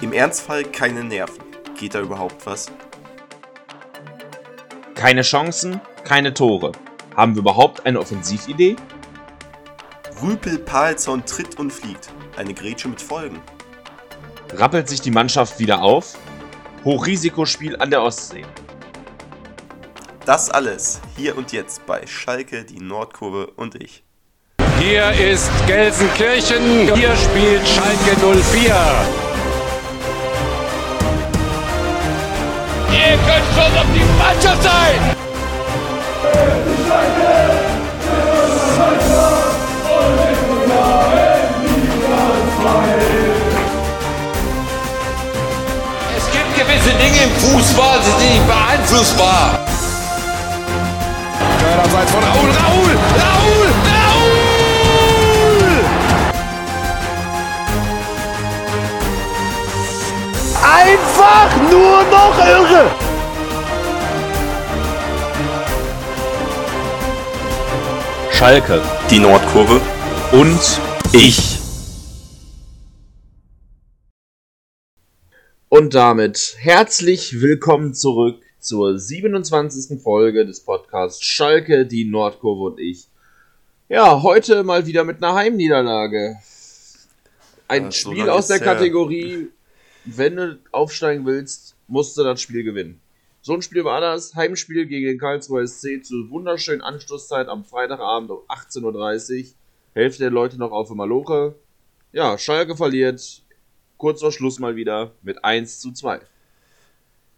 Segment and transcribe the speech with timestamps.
[0.00, 1.44] Im Ernstfall keine Nerven.
[1.78, 2.72] Geht da überhaupt was?
[4.94, 6.72] Keine Chancen, keine Tore.
[7.16, 8.76] Haben wir überhaupt eine Offensividee?
[10.22, 12.08] Rüpel Palzon tritt und fliegt.
[12.36, 13.42] Eine Grätsche mit Folgen.
[14.54, 16.16] Rappelt sich die Mannschaft wieder auf?
[16.84, 18.46] Hochrisikospiel an der Ostsee.
[20.24, 24.02] Das alles hier und jetzt bei Schalke, die Nordkurve und ich.
[24.78, 29.29] Hier ist Gelsenkirchen, hier spielt Schalke 04.
[33.00, 35.16] Ihr könnt schon auf die Mannschaft sein!
[46.16, 49.58] Es gibt gewisse Dinge im Fußball, die sind nicht beeinflussbar.
[51.82, 52.98] Abseits von Raul, Raul,
[60.72, 62.90] Einfach nur noch irre!
[68.30, 68.80] Schalke
[69.10, 69.80] Die Nordkurve
[70.30, 70.80] und
[71.12, 71.58] ich.
[75.68, 80.00] Und damit herzlich willkommen zurück zur 27.
[80.00, 83.08] Folge des Podcasts Schalke, die Nordkurve und ich.
[83.88, 86.36] Ja, heute mal wieder mit einer Heimniederlage.
[87.66, 88.66] Ein Ja, so Spiel aus der her.
[88.66, 89.48] Kategorie,
[90.04, 93.00] wenn du aufsteigen willst, musst du das Spiel gewinnen.
[93.42, 94.34] So ein Spiel war das.
[94.34, 99.50] Heimspiel gegen den Karlsruher SC zur wunderschönen Anstoßzeit am Freitagabend um 18.30 Uhr.
[99.94, 101.54] Hälfte der Leute noch auf der Maloche.
[102.12, 103.42] Ja, Schalke verliert.
[103.96, 106.20] Kurz vor Schluss mal wieder mit 1 zu 2.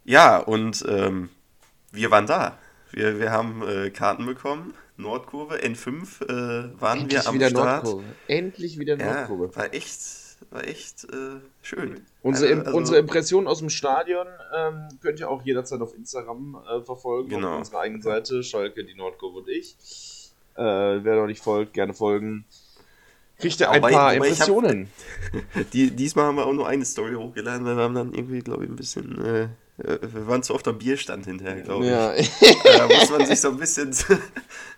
[0.05, 1.29] Ja, und ähm,
[1.91, 2.57] wir waren da.
[2.91, 4.73] Wir, wir haben äh, Karten bekommen.
[4.97, 7.83] Nordkurve, N5 äh, waren wir am wieder Start.
[7.83, 8.03] Nordkurve.
[8.27, 9.55] Endlich wieder Ja, Nordkurve.
[9.55, 9.99] war echt,
[10.51, 12.01] war echt äh, schön.
[12.21, 16.57] Unsere, Also- also- unsere Impression aus dem Stadion ähm, könnt ihr auch jederzeit auf Instagram
[16.69, 17.29] äh, verfolgen.
[17.29, 17.53] Genau.
[17.53, 19.75] Auf unserer eigenen Seite, Schalke, die Nordkurve und ich.
[20.55, 22.45] Äh, wer noch nicht folgt, gerne folgen.
[23.39, 24.89] Kriegt ihr ein Wobei- paar ich hab- Impressionen.
[25.73, 28.63] Die, diesmal haben wir auch nur eine Story hochgeladen, weil wir haben dann irgendwie, glaube
[28.63, 29.19] ich, ein bisschen.
[29.77, 31.91] Wir waren zu oft am Bierstand hinterher, glaube ich.
[31.91, 32.13] Ja.
[32.77, 33.89] Da muss man sich so ein bisschen,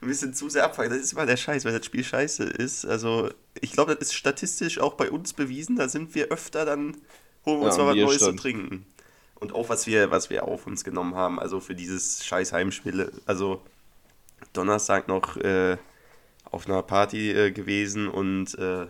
[0.02, 0.92] ein bisschen zu sehr abfangen.
[0.92, 2.86] Das ist immer der Scheiß, weil das Spiel scheiße ist.
[2.86, 3.30] Also,
[3.60, 5.76] ich glaube, das ist statistisch auch bei uns bewiesen.
[5.76, 6.98] Da sind wir öfter, dann
[7.46, 8.86] holen wir uns Ja, mal was Neues zu trinken.
[9.36, 13.12] Und auch was wir, was wir auf uns genommen haben, also für dieses scheiß Heimspiel.
[13.26, 13.62] Also,
[14.54, 15.78] Donnerstag noch äh,
[16.46, 18.88] auf einer Party äh, gewesen und äh,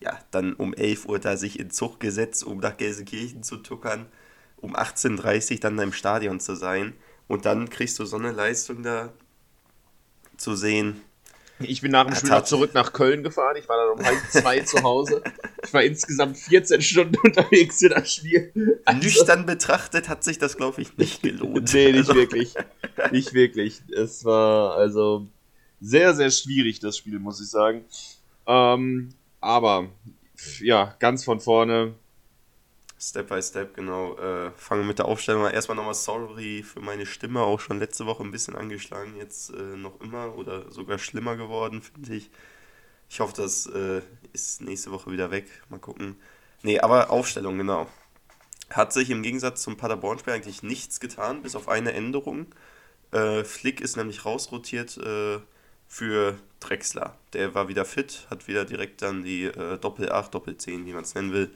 [0.00, 4.06] ja, dann um 11 Uhr da sich in Zug gesetzt, um nach Gelsenkirchen zu tuckern,
[4.60, 6.94] um 18.30 Uhr dann da im Stadion zu sein
[7.28, 9.12] und dann kriegst du so eine Leistung da
[10.36, 11.00] zu sehen.
[11.62, 13.56] Ich bin nach dem Ja, Spiel noch zurück nach Köln gefahren.
[13.56, 15.22] Ich war dann um halb zwei zu Hause.
[15.62, 18.80] Ich war insgesamt 14 Stunden unterwegs für das Spiel.
[18.86, 21.70] Also- Nüchtern betrachtet hat sich das, glaube ich, nicht gelohnt.
[21.74, 22.54] Nee, nicht Also, wirklich.
[23.12, 23.82] Nicht wirklich.
[23.94, 25.26] Es war also
[25.82, 27.84] sehr, sehr schwierig, das Spiel, muss ich sagen.
[28.46, 29.10] Ähm,
[29.42, 29.88] aber,
[30.60, 31.94] ja, ganz von vorne.
[33.02, 34.16] Step by Step, genau.
[34.18, 35.54] Äh, fangen mit der Aufstellung an.
[35.54, 39.76] Erstmal nochmal sorry für meine Stimme, auch schon letzte Woche ein bisschen angeschlagen, jetzt äh,
[39.76, 42.30] noch immer oder sogar schlimmer geworden, finde ich.
[43.08, 44.02] Ich hoffe, das äh,
[44.34, 45.46] ist nächste Woche wieder weg.
[45.70, 46.16] Mal gucken.
[46.62, 47.88] Nee, aber Aufstellung, genau.
[48.68, 52.46] Hat sich im Gegensatz zum Paderborn-Spiel eigentlich nichts getan, bis auf eine Änderung.
[53.12, 55.38] Äh, Flick ist nämlich rausrotiert äh,
[55.88, 57.16] für Drexler.
[57.32, 61.14] Der war wieder fit, hat wieder direkt dann die äh, Doppel-8, Doppel-10, wie man es
[61.14, 61.50] nennen will,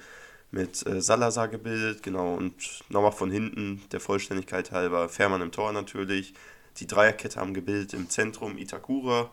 [0.54, 2.54] mit äh, Salazar gebildet, genau, und
[2.88, 6.32] nochmal von hinten, der Vollständigkeit halber, Fährmann im Tor natürlich.
[6.78, 9.30] Die Dreierkette haben gebildet im Zentrum Itakura,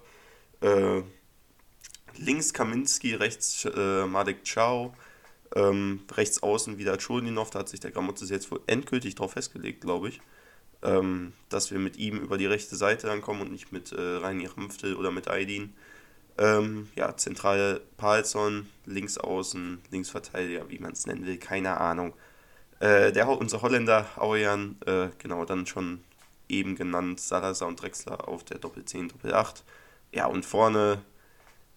[0.62, 1.02] äh,
[2.18, 4.94] links Kaminski, rechts äh, Madek Chow,
[5.56, 9.82] ähm, rechts außen wieder Chulninov, da hat sich der Gramozis jetzt wohl endgültig drauf festgelegt,
[9.82, 10.22] glaube ich,
[10.82, 14.02] ähm, dass wir mit ihm über die rechte Seite dann kommen und nicht mit äh,
[14.02, 15.74] Reini Ramftel oder mit Aydin.
[16.42, 22.14] Ähm, ja, zentral Palsson, links außen, Linksverteidiger, wie man es nennen will, keine Ahnung.
[22.80, 26.04] Äh, der, unser Holländer, Aujan, äh, genau, dann schon
[26.50, 29.62] eben genannt, Salazar und Drexler auf der Doppel-10, Doppel-8.
[30.14, 31.04] Ja, und vorne,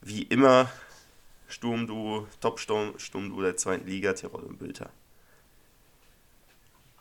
[0.01, 0.71] wie immer,
[1.47, 4.89] Sturmduo, Top-Sturmduo der zweiten Liga, Tirol und Bülter.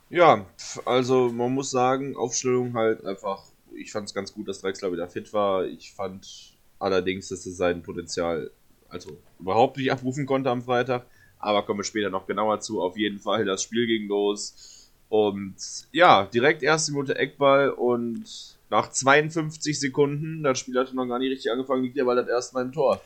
[0.09, 0.45] Ja,
[0.83, 5.07] also man muss sagen, Aufstellung halt einfach, ich fand es ganz gut, dass Drexler wieder
[5.07, 5.63] fit war.
[5.63, 6.52] Ich fand
[6.83, 8.51] allerdings, dass er sein Potenzial
[8.89, 11.05] also überhaupt nicht abrufen konnte am Freitag.
[11.39, 12.81] Aber kommen wir später noch genauer zu.
[12.81, 14.89] Auf jeden Fall, das Spiel ging los.
[15.09, 15.55] Und
[15.91, 18.23] ja, direkt erste Minute Eckball und
[18.69, 22.27] nach 52 Sekunden, das Spiel hatte noch gar nicht richtig angefangen, liegt der Ball das
[22.27, 23.01] erste Mal im Tor.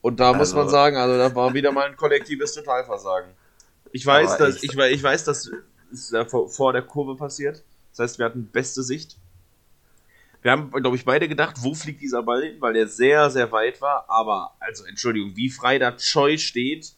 [0.00, 3.30] Und da muss Also- man sagen, also da war wieder mal ein kollektives Totalversagen.
[3.92, 5.50] Ich weiß, dass, ich, ich weiß, dass
[5.92, 7.62] es vor, vor der Kurve passiert.
[7.90, 9.16] Das heißt, wir hatten beste Sicht.
[10.44, 13.50] Wir haben, glaube ich, beide gedacht, wo fliegt dieser Ball hin, weil der sehr, sehr
[13.50, 14.04] weit war.
[14.08, 16.92] Aber, also, Entschuldigung, wie frei da Choi steht,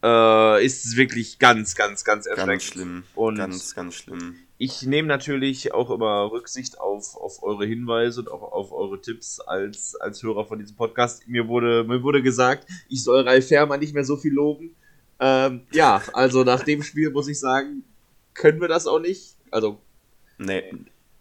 [0.00, 2.52] äh, ist wirklich ganz, ganz, ganz erschreckend.
[2.52, 3.02] Ganz schlimm.
[3.16, 4.36] Und ganz, ganz schlimm.
[4.58, 9.40] ich nehme natürlich auch immer Rücksicht auf, auf eure Hinweise und auch auf eure Tipps
[9.40, 11.26] als, als Hörer von diesem Podcast.
[11.26, 14.76] Mir wurde, mir wurde gesagt, ich soll Ralf Fährmann nicht mehr so viel loben.
[15.18, 17.82] Ähm, ja, also nach dem Spiel muss ich sagen,
[18.34, 19.34] können wir das auch nicht.
[19.50, 19.80] Also
[20.38, 20.62] Nee,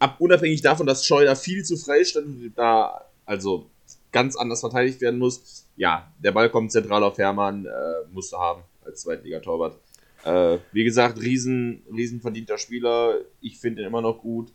[0.02, 3.70] ab, unabhängig davon, dass Scheu da viel zu frei stand und da also
[4.12, 5.68] ganz anders verteidigt werden muss.
[5.78, 7.70] Ja, der Ball kommt zentral auf Hermann, äh,
[8.12, 9.78] musste haben als Zweitligatorwart.
[10.24, 13.20] Äh, wie gesagt, riesen, riesen verdienter Spieler.
[13.40, 14.52] Ich finde ihn immer noch gut.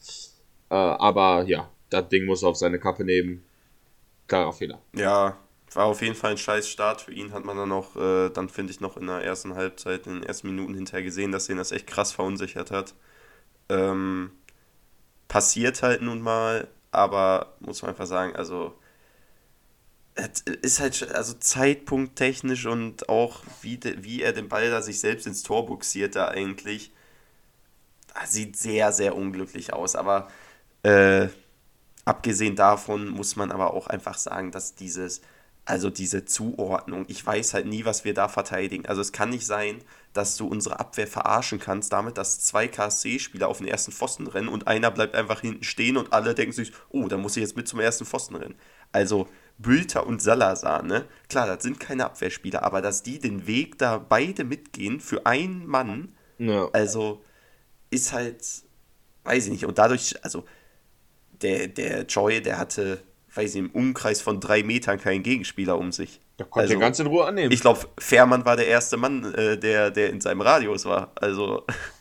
[0.69, 3.43] Äh, aber ja, das Ding muss er auf seine Kappe nehmen.
[4.27, 4.81] Klarer Fehler.
[4.95, 5.39] ja,
[5.73, 7.33] war auf jeden Fall ein scheiß Start für ihn.
[7.33, 10.23] Hat man dann auch, äh, dann finde ich noch in der ersten Halbzeit, in den
[10.23, 12.95] ersten Minuten hinterher gesehen, dass ihn das echt krass verunsichert hat.
[13.69, 14.31] Ähm,
[15.29, 18.79] passiert halt nun mal, aber muss man einfach sagen, also
[20.63, 25.27] ist halt also zeitpunkttechnisch und auch wie, de, wie er den Ball da sich selbst
[25.27, 26.93] ins Tor buxiert da eigentlich
[28.25, 29.95] sieht sehr sehr unglücklich aus.
[29.95, 30.29] Aber
[30.83, 31.29] äh,
[32.07, 35.21] abgesehen davon muss man aber auch einfach sagen dass dieses
[35.67, 39.47] also diese Zuordnung ich weiß halt nie was wir da verteidigen also es kann nicht
[39.47, 39.83] sein
[40.15, 44.49] dass du unsere Abwehr verarschen kannst damit dass zwei KSC-Spieler auf den ersten Pfosten rennen
[44.49, 47.57] und einer bleibt einfach hinten stehen und alle denken sich oh da muss ich jetzt
[47.57, 48.55] mit zum ersten Pfosten rennen
[48.93, 49.29] also
[49.59, 51.07] Bülter und Salazar, ne?
[51.31, 55.67] Klar, das sind keine Abwehrspieler, aber dass die den Weg da beide mitgehen für einen
[55.67, 56.69] Mann, Ja.
[56.75, 57.25] also
[57.91, 58.45] ist halt,
[59.25, 59.65] weiß ich nicht.
[59.67, 60.45] Und dadurch, also
[61.43, 63.03] der, der Joy, der hatte,
[63.37, 66.21] weiß ich, im Umkreis von drei Metern keinen Gegenspieler um sich.
[66.37, 67.53] Da konnte Also, er ganz in Ruhe annehmen.
[67.53, 71.13] Ich glaube, Fährmann war der erste Mann, äh, der, der in seinem Radius war.
[71.17, 71.65] Also,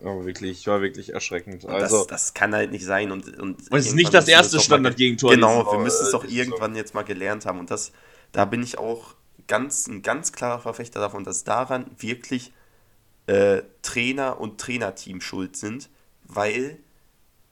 [0.00, 1.64] Aber wirklich, war wirklich erschreckend.
[1.64, 3.10] das, Also, das kann halt nicht sein.
[3.10, 6.76] Und, und, Und es ist nicht das erste Standardgegentor Genau, wir müssen es doch irgendwann
[6.76, 7.58] jetzt mal gelernt haben.
[7.58, 7.92] Und das,
[8.30, 9.16] da bin ich auch
[9.48, 12.52] ganz, ein ganz klarer Verfechter davon, dass daran wirklich
[13.26, 15.90] äh, Trainer und Trainerteam schuld sind,
[16.24, 16.78] weil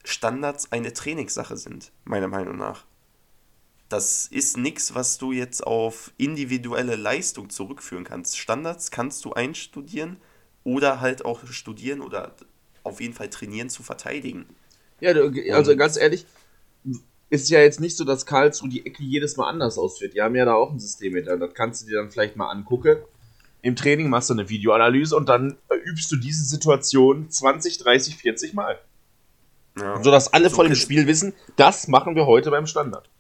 [0.05, 2.85] Standards eine Trainingssache sind, meiner Meinung nach.
[3.89, 8.37] Das ist nichts, was du jetzt auf individuelle Leistung zurückführen kannst.
[8.37, 10.17] Standards kannst du einstudieren
[10.65, 12.35] oder halt auch studieren oder
[12.83, 14.47] auf jeden Fall trainieren zu verteidigen.
[15.01, 15.13] Ja,
[15.55, 16.27] also ganz ehrlich,
[17.31, 20.15] ist ja jetzt nicht so, dass Karlsruhe die Ecke jedes Mal anders ausführt.
[20.15, 21.27] Die haben ja da auch ein System mit.
[21.29, 22.97] Das kannst du dir dann vielleicht mal angucken.
[23.63, 28.55] Im Training machst du eine Videoanalyse und dann übst du diese Situation 20, 30, 40
[28.55, 28.79] Mal.
[29.79, 30.03] Ja.
[30.03, 33.11] Sodass alle So vor dem ist- Spiel wissen, das machen wir heute beim Standard.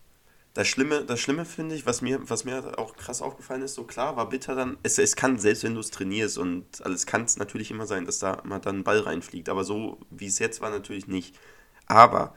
[0.56, 3.85] Das Schlimme, das Schlimme finde ich, was mir, was mir auch krass aufgefallen ist, so
[3.85, 7.25] klar war bitter dann, es, es kann, selbst wenn du es trainierst und alles kann
[7.25, 10.38] es natürlich immer sein, dass da mal dann ein Ball reinfliegt, aber so wie es
[10.38, 11.38] jetzt war, natürlich nicht.
[11.85, 12.35] Aber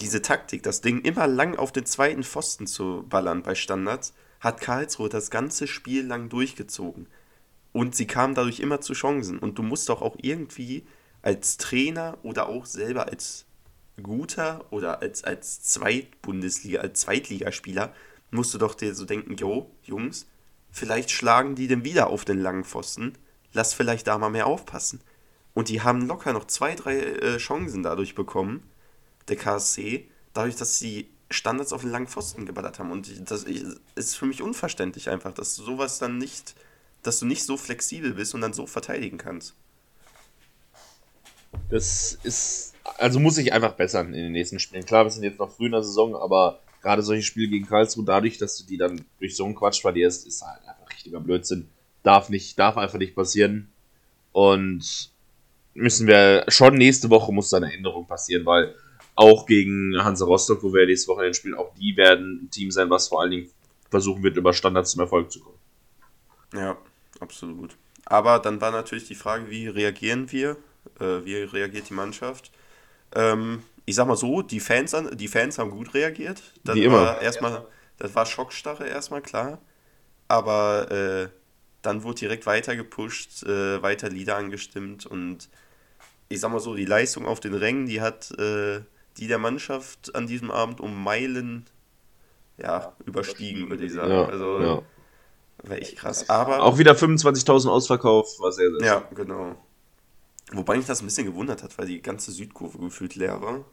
[0.00, 4.62] diese Taktik, das Ding immer lang auf den zweiten Pfosten zu ballern bei Standards, hat
[4.62, 7.08] Karlsruhe das ganze Spiel lang durchgezogen.
[7.72, 9.38] Und sie kamen dadurch immer zu Chancen.
[9.38, 10.86] Und du musst doch auch irgendwie
[11.20, 13.44] als Trainer oder auch selber als
[14.02, 17.94] guter oder als, als Zweitbundesliga, als Zweitligaspieler,
[18.30, 20.26] musst du doch dir so denken, jo, Jungs,
[20.70, 23.14] vielleicht schlagen die denn wieder auf den langen Pfosten,
[23.52, 25.00] lass vielleicht da mal mehr aufpassen.
[25.54, 28.68] Und die haben locker noch zwei, drei äh, Chancen dadurch bekommen,
[29.28, 32.90] der KSC, dadurch, dass sie Standards auf den langen Pfosten geballert haben.
[32.90, 33.44] Und das
[33.94, 36.54] ist für mich unverständlich einfach, dass du sowas dann nicht,
[37.02, 39.54] dass du nicht so flexibel bist und dann so verteidigen kannst.
[41.70, 44.84] Das ist, also muss ich einfach bessern in den nächsten Spielen.
[44.84, 48.04] Klar, wir sind jetzt noch früh in der Saison, aber gerade solche Spiele gegen Karlsruhe,
[48.04, 51.68] dadurch, dass du die dann durch so einen Quatsch verlierst, ist halt einfach richtiger Blödsinn.
[52.02, 53.72] Darf nicht, darf einfach nicht passieren.
[54.32, 55.10] Und
[55.72, 58.74] müssen wir, schon nächste Woche muss da eine Änderung passieren, weil
[59.16, 62.90] auch gegen Hansa Rostock, wo wir nächste Woche spielen, auch die werden ein Team sein,
[62.90, 63.50] was vor allen Dingen
[63.90, 65.58] versuchen wird, über Standards zum Erfolg zu kommen.
[66.52, 66.76] Ja,
[67.20, 67.76] absolut.
[68.06, 70.56] Aber dann war natürlich die Frage, wie reagieren wir?
[71.00, 72.50] Äh, wie reagiert die Mannschaft?
[73.14, 76.42] Ähm, ich sag mal so, die Fans, an, die Fans haben gut reagiert.
[76.64, 77.02] Das Wie immer.
[77.02, 77.66] War erstmal,
[77.98, 79.58] das war Schockstarre erstmal, klar.
[80.28, 81.28] Aber äh,
[81.82, 85.48] dann wurde direkt weiter gepusht, äh, weiter Lieder angestimmt und
[86.28, 88.80] ich sag mal so, die Leistung auf den Rängen, die hat äh,
[89.18, 91.66] die der Mannschaft an diesem Abend um Meilen
[92.56, 94.12] ja, überstiegen, würde ich sagen.
[94.12, 94.82] Ja, also ja.
[95.62, 96.28] war echt krass.
[96.30, 99.56] Aber Auch wieder 25.000 Ausverkauf, war sehr, sehr ja, genau.
[100.52, 103.64] Wobei mich das ein bisschen gewundert hat, weil die ganze Südkurve gefühlt leer war.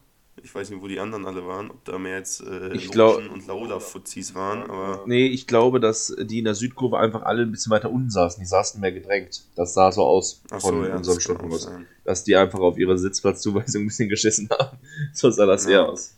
[0.42, 3.18] Ich weiß nicht, wo die anderen alle waren, ob da mehr jetzt äh, Ich glaub-
[3.30, 7.50] und Laola-Fuzis waren, aber Nee, ich glaube, dass die in der Südkurve einfach alle ein
[7.50, 8.40] bisschen weiter unten saßen.
[8.40, 9.44] Die saßen mehr gedrängt.
[9.56, 11.86] Das sah so aus Ach von so, ja, unserem sein.
[12.04, 14.78] Dass die einfach auf ihre Sitzplatzzuweisung ein bisschen geschissen haben.
[15.12, 15.70] So sah das Ja.
[15.72, 16.14] eher aus.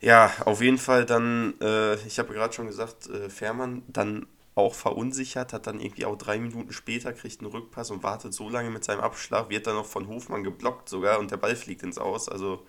[0.00, 4.74] Ja, auf jeden Fall dann, äh, ich habe gerade schon gesagt, äh, Fährmann dann auch
[4.74, 8.70] verunsichert, hat dann irgendwie auch drei Minuten später, kriegt einen Rückpass und wartet so lange
[8.70, 11.98] mit seinem Abschlag, wird dann noch von Hofmann geblockt sogar und der Ball fliegt ins
[11.98, 12.28] Aus.
[12.28, 12.66] Also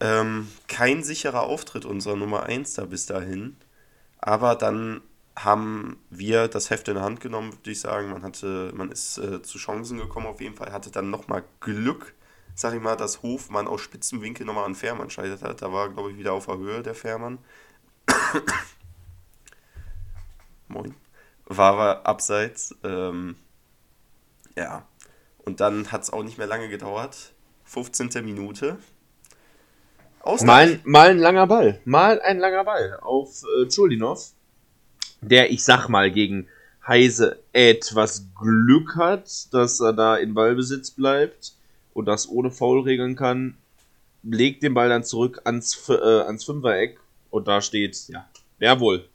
[0.00, 3.56] ähm, kein sicherer Auftritt unserer Nummer 1 da bis dahin.
[4.18, 5.02] Aber dann
[5.36, 8.10] haben wir das Heft in der Hand genommen, würde ich sagen.
[8.10, 12.14] Man hatte, man ist äh, zu Chancen gekommen auf jeden Fall, hatte dann nochmal Glück,
[12.56, 15.62] sag ich mal, dass Hofmann aus spitzem Winkel nochmal an Fährmann scheitert hat.
[15.62, 17.38] Da war, glaube ich, wieder auf der Höhe der Fährmann.
[20.70, 20.94] Moin.
[21.46, 22.76] War aber abseits.
[22.84, 23.34] Ähm,
[24.56, 24.86] ja.
[25.38, 27.32] Und dann hat es auch nicht mehr lange gedauert.
[27.64, 28.24] 15.
[28.24, 28.78] Minute.
[30.42, 31.80] Mal, mal ein langer Ball.
[31.84, 34.32] Mal ein langer Ball auf äh, Chulinov.
[35.22, 36.46] Der, ich sag mal, gegen
[36.86, 41.54] Heise etwas Glück hat, dass er da in Ballbesitz bleibt
[41.94, 43.56] und das ohne Foul regeln kann.
[44.22, 47.00] Legt den Ball dann zurück ans, äh, ans Fünfereck
[47.30, 48.28] und da steht, ja,
[48.60, 49.08] jawohl.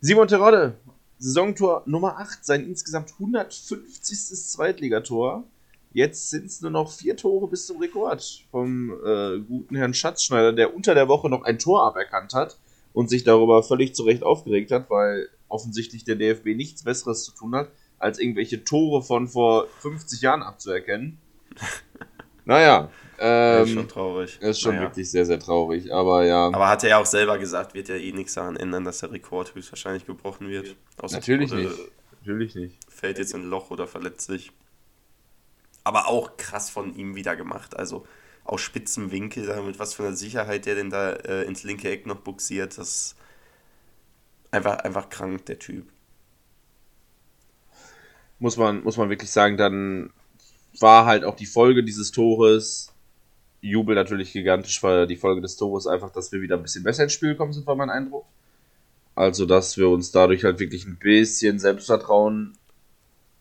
[0.00, 0.74] Simon Terodde,
[1.18, 4.18] Saisontor Nummer 8, sein insgesamt 150.
[4.48, 5.44] Zweitligator.
[5.92, 10.52] Jetzt sind es nur noch vier Tore bis zum Rekord vom äh, guten Herrn Schatzschneider,
[10.52, 12.58] der unter der Woche noch ein Tor aberkannt hat
[12.92, 17.32] und sich darüber völlig zu Recht aufgeregt hat, weil offensichtlich der DFB nichts Besseres zu
[17.32, 21.18] tun hat, als irgendwelche Tore von vor 50 Jahren abzuerkennen.
[22.44, 24.40] naja, Ähm, ist schon traurig.
[24.40, 24.88] ist schon Naja.
[24.88, 26.46] wirklich sehr, sehr traurig, aber ja.
[26.52, 29.12] Aber hat er ja auch selber gesagt, wird ja eh nichts daran ändern, dass der
[29.12, 30.76] Rekord höchstwahrscheinlich gebrochen wird.
[30.98, 31.78] Außer Natürlich nicht.
[32.20, 32.78] Natürlich nicht.
[32.88, 34.52] Fällt jetzt in ein Loch oder verletzt sich.
[35.84, 37.76] Aber auch krass von ihm wieder gemacht.
[37.76, 38.06] Also
[38.44, 42.06] aus spitzem Winkel, mit was für einer Sicherheit der denn da äh, ins linke Eck
[42.06, 42.78] noch buxiert.
[42.78, 43.16] Das ist
[44.50, 45.86] einfach, einfach krank, der Typ.
[48.38, 50.12] muss man, muss man wirklich sagen, dann
[50.80, 52.93] war halt auch die Folge dieses Tores,
[53.70, 57.04] Jubel natürlich gigantisch, weil die Folge des Tores einfach, dass wir wieder ein bisschen besser
[57.04, 58.24] ins Spiel gekommen sind, war mein Eindruck.
[59.14, 62.56] Also, dass wir uns dadurch halt wirklich ein bisschen Selbstvertrauen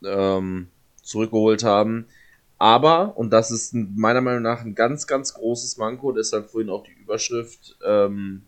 [0.03, 0.67] ähm,
[1.01, 2.05] zurückgeholt haben.
[2.59, 6.69] Aber, und das ist ein- meiner Meinung nach ein ganz, ganz großes Manko, deshalb vorhin
[6.69, 8.43] auch die Überschrift, ähm,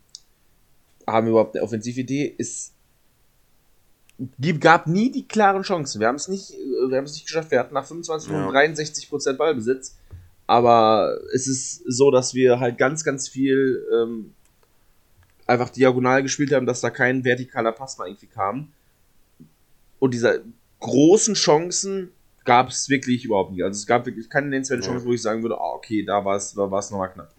[1.06, 2.72] haben wir überhaupt eine Offensividee, ist
[4.60, 6.00] gab nie die klaren Chancen.
[6.00, 7.50] Wir haben es nicht, äh, wir haben es nicht geschafft.
[7.50, 8.60] Wir hatten nach 25 Minuten Ja.
[8.60, 9.96] 63% Ballbesitz.
[10.46, 14.32] Aber es ist so, dass wir halt ganz, ganz viel ähm,
[15.46, 18.68] einfach diagonal gespielt haben, dass da kein vertikaler Pass mal irgendwie kam.
[19.98, 20.44] Und diese
[20.80, 22.10] großen Chancen
[22.44, 23.62] gab es wirklich überhaupt nicht.
[23.62, 24.86] Also es gab wirklich keine nennenswerte.
[24.86, 27.32] Chance, wo ich sagen würde, ah, okay, da war es da war's nochmal knapp.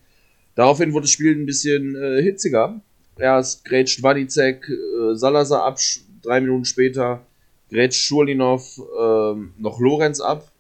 [0.56, 2.82] Daraufhin wurde das Spiel ein bisschen äh, hitziger.
[3.18, 5.78] Erst grätscht Wadizek äh, Salazar ab,
[6.22, 7.26] drei Minuten später
[7.70, 10.52] grätscht Schurlinov ähm, noch Lorenz ab.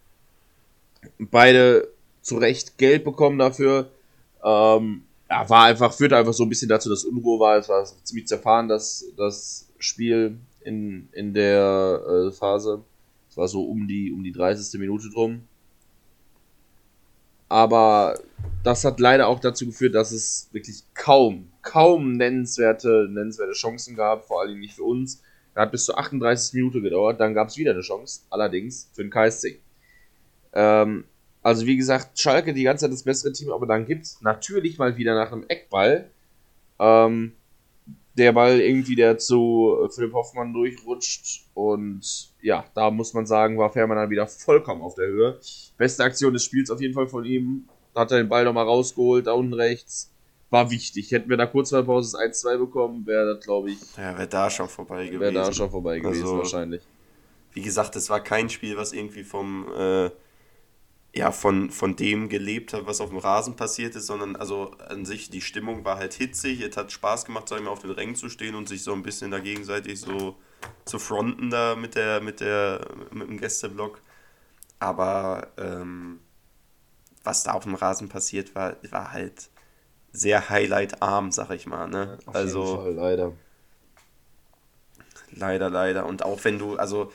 [1.19, 1.87] Beide
[2.27, 3.89] zu Recht Geld bekommen dafür.
[4.43, 7.57] Ähm, ja, war einfach, führte einfach so ein bisschen dazu, dass Unruhe war.
[7.57, 12.83] Es war ziemlich zerfahren, das, das Spiel in, in der äh, Phase.
[13.29, 14.77] Es war so um die, um die 30.
[14.77, 15.43] Minute drum.
[17.47, 18.19] Aber
[18.61, 24.25] das hat leider auch dazu geführt, dass es wirklich kaum, kaum nennenswerte, nennenswerte Chancen gab,
[24.25, 25.23] vor allem nicht für uns.
[25.55, 26.55] Da hat bis zur 38.
[26.55, 29.61] Minute gedauert, dann gab es wieder eine Chance, allerdings für den KSC.
[30.51, 31.05] Ähm,
[31.43, 34.77] also wie gesagt, Schalke die ganze Zeit das bessere Team, aber dann gibt es natürlich
[34.77, 36.09] mal wieder nach einem Eckball
[36.79, 37.33] ähm,
[38.17, 43.71] der Ball irgendwie, der zu Philipp Hoffmann durchrutscht und ja, da muss man sagen, war
[43.71, 45.39] Fährmann dann wieder vollkommen auf der Höhe.
[45.77, 47.67] Beste Aktion des Spiels auf jeden Fall von ihm.
[47.93, 50.11] Da hat er den Ball nochmal rausgeholt, da unten rechts.
[50.49, 51.11] War wichtig.
[51.11, 54.17] Hätten wir da kurz vor der Pause das 1-2 bekommen, wäre das, glaube ich, Ja,
[54.17, 55.19] wäre da schon vorbei gewesen.
[55.19, 56.81] wäre da schon vorbei gewesen Also, wahrscheinlich.
[57.53, 60.09] Wie gesagt, es war kein Spiel, was irgendwie vom, äh,
[61.17, 65.05] ja, von, von dem gelebt hat, was auf dem Rasen passiert ist, sondern also an
[65.05, 66.61] sich, die Stimmung war halt hitzig.
[66.61, 68.93] Es hat Spaß gemacht, sag ich mal, auf den Rängen zu stehen und sich so
[68.93, 70.35] ein bisschen da gegenseitig so
[70.85, 73.99] zu fronten da mit der, mit der, mit dem Gästeblock.
[74.79, 76.19] Aber ähm,
[77.23, 79.49] was da auf dem Rasen passiert war, war halt
[80.11, 81.87] sehr highlightarm, sag ich mal.
[81.87, 82.19] Ne?
[82.27, 83.31] Auf also jeden Fall, leider.
[85.31, 86.05] Leider, leider.
[86.05, 87.11] Und auch wenn du, also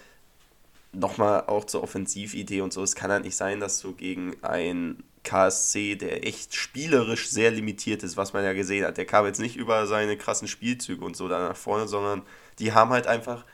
[0.93, 5.03] nochmal auch zur Offensividee und so, es kann halt nicht sein, dass du gegen ein
[5.25, 9.41] KSC, der echt spielerisch sehr limitiert ist, was man ja gesehen hat, der kam jetzt
[9.41, 12.23] nicht über seine krassen Spielzüge und so da nach vorne, sondern
[12.59, 13.45] die haben halt einfach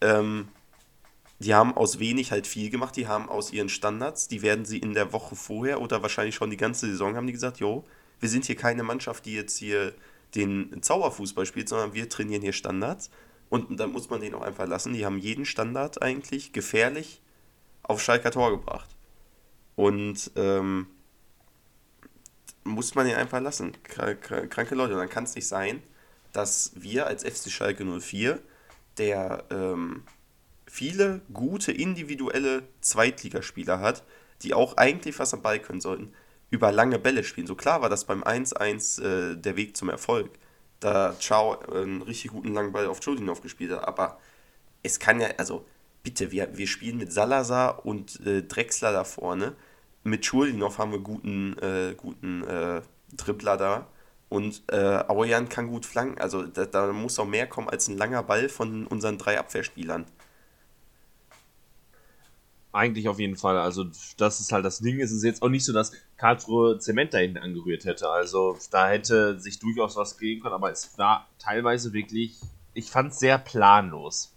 [0.00, 0.48] ähm,
[1.40, 4.78] die haben aus wenig halt viel gemacht, die haben aus ihren Standards, die werden sie
[4.78, 7.84] in der Woche vorher oder wahrscheinlich schon die ganze Saison haben die gesagt, jo,
[8.20, 9.94] wir sind hier keine Mannschaft, die jetzt hier
[10.34, 13.10] den Zauberfußball spielt, sondern wir trainieren hier Standards
[13.50, 14.94] und dann muss man den auch einfach lassen.
[14.94, 17.20] Die haben jeden Standard eigentlich gefährlich
[17.82, 18.88] auf Schalker Tor gebracht.
[19.74, 20.86] Und ähm,
[22.64, 23.72] muss man den einfach lassen.
[23.82, 24.94] Kranke Leute.
[24.94, 25.82] Und dann kann es nicht sein,
[26.32, 28.38] dass wir als FC Schalke 04,
[28.98, 30.04] der ähm,
[30.66, 34.04] viele gute individuelle Zweitligaspieler hat,
[34.42, 36.12] die auch eigentlich was am Ball können sollten,
[36.50, 37.48] über lange Bälle spielen.
[37.48, 40.30] So klar war das beim 1-1 äh, der Weg zum Erfolg.
[40.80, 43.86] Da Ciao einen richtig guten langen Ball auf Chodinov gespielt hat.
[43.86, 44.18] Aber
[44.82, 45.64] es kann ja, also
[46.02, 49.54] bitte, wir, wir spielen mit Salazar und äh, Drexler da vorne.
[50.04, 52.82] Mit Chodinov haben wir guten, äh, guten äh,
[53.16, 53.86] Dribbler da.
[54.30, 56.20] Und äh, Aujan kann gut flanken.
[56.20, 60.06] Also da, da muss auch mehr kommen als ein langer Ball von unseren drei Abwehrspielern.
[62.72, 63.58] Eigentlich auf jeden Fall.
[63.58, 63.84] Also,
[64.16, 65.00] das ist halt das Ding.
[65.00, 68.08] Es ist jetzt auch nicht so, dass Karlsruhe Zement da hinten angerührt hätte.
[68.08, 72.38] Also, da hätte sich durchaus was gehen können, aber es war teilweise wirklich,
[72.74, 74.32] ich fand es sehr planlos.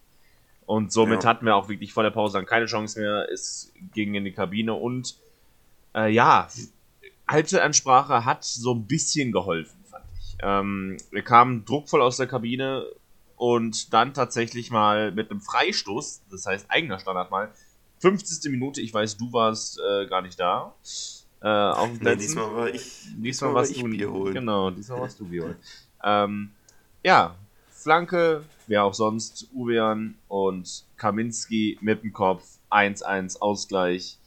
[0.65, 1.29] Und somit ja.
[1.29, 3.27] hatten wir auch wirklich vor der Pause dann keine Chance mehr.
[3.31, 5.17] Es ging in die Kabine und
[5.93, 6.47] äh, ja,
[7.27, 10.37] Halbzeitansprache hat so ein bisschen geholfen, fand ich.
[10.41, 12.85] Ähm, wir kamen druckvoll aus der Kabine
[13.35, 17.51] und dann tatsächlich mal mit einem Freistoß, das heißt eigener Standard mal,
[18.03, 18.51] 50.
[18.51, 20.75] Minute, ich weiß, du warst äh, gar nicht da.
[21.41, 23.07] Äh, auf dem nee, diesmal war ich.
[23.15, 24.33] Diesmal warst du Bier.
[24.33, 25.55] Genau, diesmal warst du Bier
[26.03, 26.51] ähm,
[27.01, 27.35] ja,
[27.71, 34.17] Flanke, wer auch sonst, Uwean und Kaminski mit dem Kopf, 1-1 Ausgleich.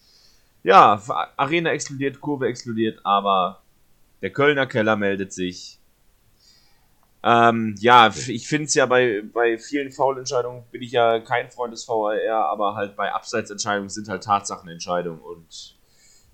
[0.63, 1.01] Ja,
[1.37, 3.63] Arena explodiert, Kurve explodiert, aber
[4.23, 5.79] der Kölner Keller meldet sich.
[7.29, 11.73] Ähm, ja, ich finde es ja bei, bei vielen Foulentscheidungen bin ich ja kein Freund
[11.73, 15.77] des VAR, aber halt bei Abseitsentscheidungen sind halt Tatsachenentscheidungen und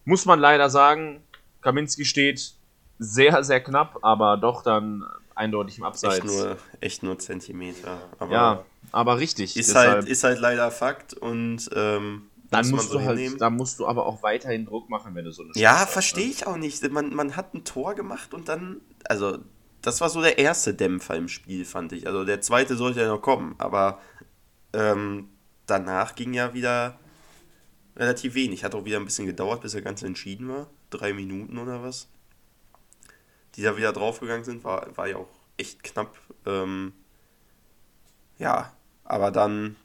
[0.05, 1.23] muss man leider sagen,
[1.63, 2.53] Kaminski steht
[2.99, 5.03] sehr, sehr knapp, aber doch dann
[5.35, 6.19] eindeutig im Abseits.
[6.19, 7.99] Echt nur, echt nur Zentimeter.
[8.19, 9.57] Aber ja, aber richtig.
[9.57, 13.79] Ist, halt, ist halt leider Fakt und ähm, dann musst so du halt, da musst
[13.79, 16.87] du aber auch weiterhin Druck machen, wenn du so eine Ja, verstehe ich auch nicht.
[16.91, 19.39] Man, man hat ein Tor gemacht und dann, also
[19.83, 22.07] das war so der erste Dämpfer im Spiel, fand ich.
[22.07, 24.01] Also der zweite sollte ja noch kommen, aber
[24.73, 25.29] ähm,
[25.67, 26.99] danach ging ja wieder
[27.97, 28.65] relativ wenig.
[28.65, 30.71] Hat auch wieder ein bisschen gedauert, bis er ganz entschieden war.
[30.91, 32.09] Drei Minuten oder was.
[33.57, 36.17] Die da wieder draufgegangen sind, war, war ja auch echt knapp.
[36.47, 36.93] Ähm,
[38.39, 38.73] ja,
[39.05, 39.77] aber dann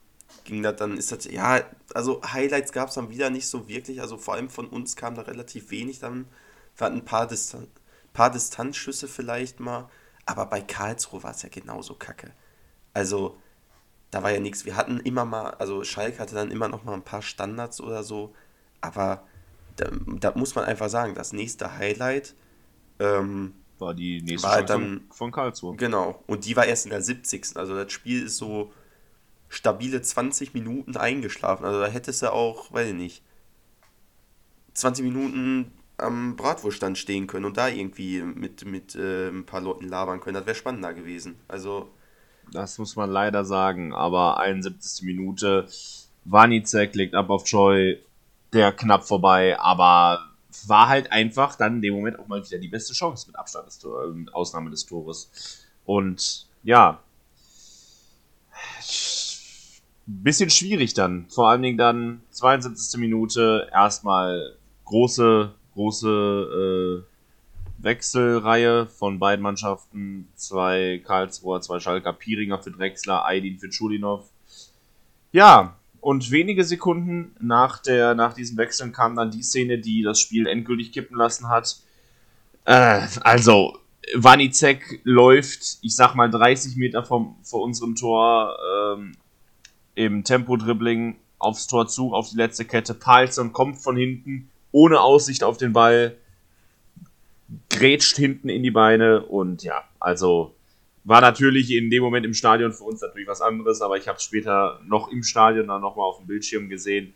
[0.45, 1.61] ging das, dann ist das, ja,
[1.93, 3.99] also Highlights gab es dann wieder nicht so wirklich.
[3.99, 6.27] Also vor allem von uns kam da relativ wenig dann.
[6.75, 7.67] Wir hatten ein paar Distanz
[8.17, 9.87] paar Distanzschüsse vielleicht mal,
[10.25, 12.33] aber bei Karlsruhe war es ja genauso kacke.
[12.91, 13.37] Also,
[14.09, 14.65] da war ja nichts.
[14.65, 18.03] Wir hatten immer mal, also Schalke hatte dann immer noch mal ein paar Standards oder
[18.03, 18.33] so,
[18.81, 19.23] aber
[19.75, 22.33] da, da muss man einfach sagen, das nächste Highlight
[22.99, 25.75] ähm, war die nächste war dann, von Karlsruhe.
[25.75, 27.55] Genau, und die war erst in der 70.
[27.55, 28.73] Also das Spiel ist so
[29.47, 31.65] stabile 20 Minuten eingeschlafen.
[31.65, 33.23] Also da hättest du auch, weiß ich nicht,
[34.73, 39.87] 20 Minuten am Bratwurststand stehen können und da irgendwie mit, mit äh, ein paar Leuten
[39.87, 40.35] labern können.
[40.35, 41.35] Das wäre spannender gewesen.
[41.47, 41.89] Also.
[42.51, 45.03] Das muss man leider sagen, aber 71.
[45.05, 45.67] Minute,
[46.25, 47.97] Wanizek legt ab auf Choi,
[48.53, 50.19] der knapp vorbei, aber
[50.65, 53.67] war halt einfach dann in dem Moment auch mal wieder die beste Chance mit Abstand
[53.67, 55.29] des Tor, mit Ausnahme des Tores.
[55.85, 57.01] Und ja,
[60.07, 61.25] bisschen schwierig dann.
[61.29, 62.99] Vor allen Dingen dann 72.
[62.99, 64.55] Minute erstmal
[64.85, 70.27] große große äh, Wechselreihe von beiden Mannschaften.
[70.35, 74.29] Zwei Karlsruher, zwei Schalker, Piringer für Drexler, Aydin für Schulinov.
[75.31, 80.19] Ja, und wenige Sekunden nach, der, nach diesem Wechseln kam dann die Szene, die das
[80.19, 81.77] Spiel endgültig kippen lassen hat.
[82.65, 83.77] Äh, also,
[84.15, 88.57] Wanizek läuft, ich sag mal, 30 Meter vom, vor unserem Tor
[88.95, 89.11] ähm,
[89.95, 92.93] im Tempo-Dribbling aufs Tor zu, auf die letzte Kette.
[92.93, 96.15] Palsson kommt von hinten, ohne Aussicht auf den Ball,
[97.71, 100.53] grätscht hinten in die Beine und ja, also
[101.03, 104.17] war natürlich in dem Moment im Stadion für uns natürlich was anderes, aber ich habe
[104.17, 107.15] es später noch im Stadion dann nochmal auf dem Bildschirm gesehen.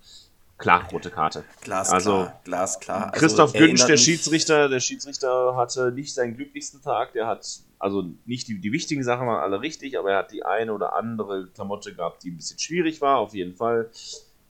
[0.57, 1.43] Klar, rote Karte.
[1.61, 3.13] Glasklar, also, glasklar.
[3.13, 7.13] Also, Christoph Günsch, der Schiedsrichter, der Schiedsrichter hatte nicht seinen glücklichsten Tag.
[7.13, 7.45] Der hat,
[7.77, 10.95] also nicht die, die wichtigen Sachen waren alle richtig, aber er hat die eine oder
[10.95, 13.89] andere Klamotte gehabt, die ein bisschen schwierig war, auf jeden Fall.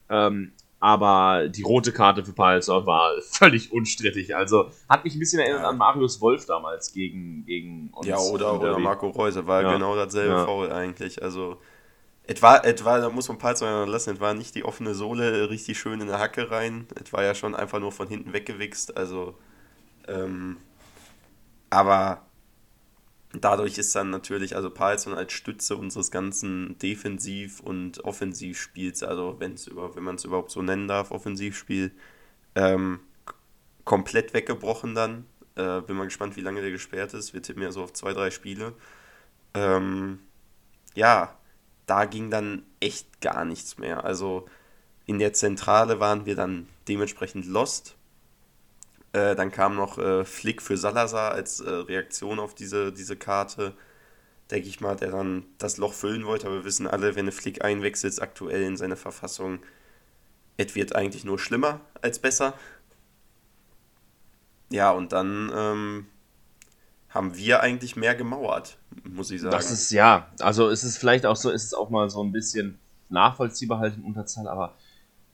[0.10, 4.36] Ähm, aber die rote Karte für Palsor war völlig unstrittig.
[4.36, 5.70] Also hat mich ein bisschen erinnert ja.
[5.70, 8.08] an Marius Wolf damals gegen, gegen uns.
[8.08, 9.74] Ja, oder, oder Marco Reuse, war ja.
[9.74, 10.46] genau dasselbe ja.
[10.46, 11.22] Foul eigentlich.
[11.22, 11.62] Also
[12.24, 16.02] etwa, etwa, da muss man Palzmeier lassen, es war nicht die offene Sohle richtig schön
[16.02, 16.88] in der Hacke rein.
[17.02, 18.98] Es war ja schon einfach nur von hinten weggewichst.
[18.98, 19.36] Also,
[20.08, 20.58] ähm,
[21.70, 22.26] aber
[23.34, 29.68] dadurch ist dann natürlich, also Palzmann als Stütze unseres ganzen Defensiv- und Offensivspiels, also wenn's
[29.68, 31.92] über, wenn man es überhaupt so nennen darf, Offensivspiel,
[32.56, 33.00] ähm,
[33.86, 35.26] komplett weggebrochen dann.
[35.56, 37.34] Äh, bin mal gespannt, wie lange der gesperrt ist.
[37.34, 38.74] Wir tippen ja so auf zwei, drei Spiele.
[39.54, 40.20] Ähm,
[40.96, 41.38] ja,
[41.86, 44.04] da ging dann echt gar nichts mehr.
[44.04, 44.48] Also
[45.06, 47.96] in der Zentrale waren wir dann dementsprechend lost.
[49.14, 53.74] Äh, dann kam noch äh, Flick für Salazar als äh, Reaktion auf diese, diese Karte.
[54.50, 56.48] Denke ich mal, der dann das Loch füllen wollte.
[56.48, 59.60] Aber wir wissen alle, wenn eine Flick einwechselt, aktuell in seiner Verfassung,
[60.58, 62.54] es wird eigentlich nur schlimmer als besser.
[64.70, 66.06] Ja, und dann ähm,
[67.10, 69.52] haben wir eigentlich mehr gemauert, muss ich sagen.
[69.52, 72.32] Das ist ja, also es ist vielleicht auch so, es ist auch mal so ein
[72.32, 74.76] bisschen nachvollziehbar halt in Unterzahl, aber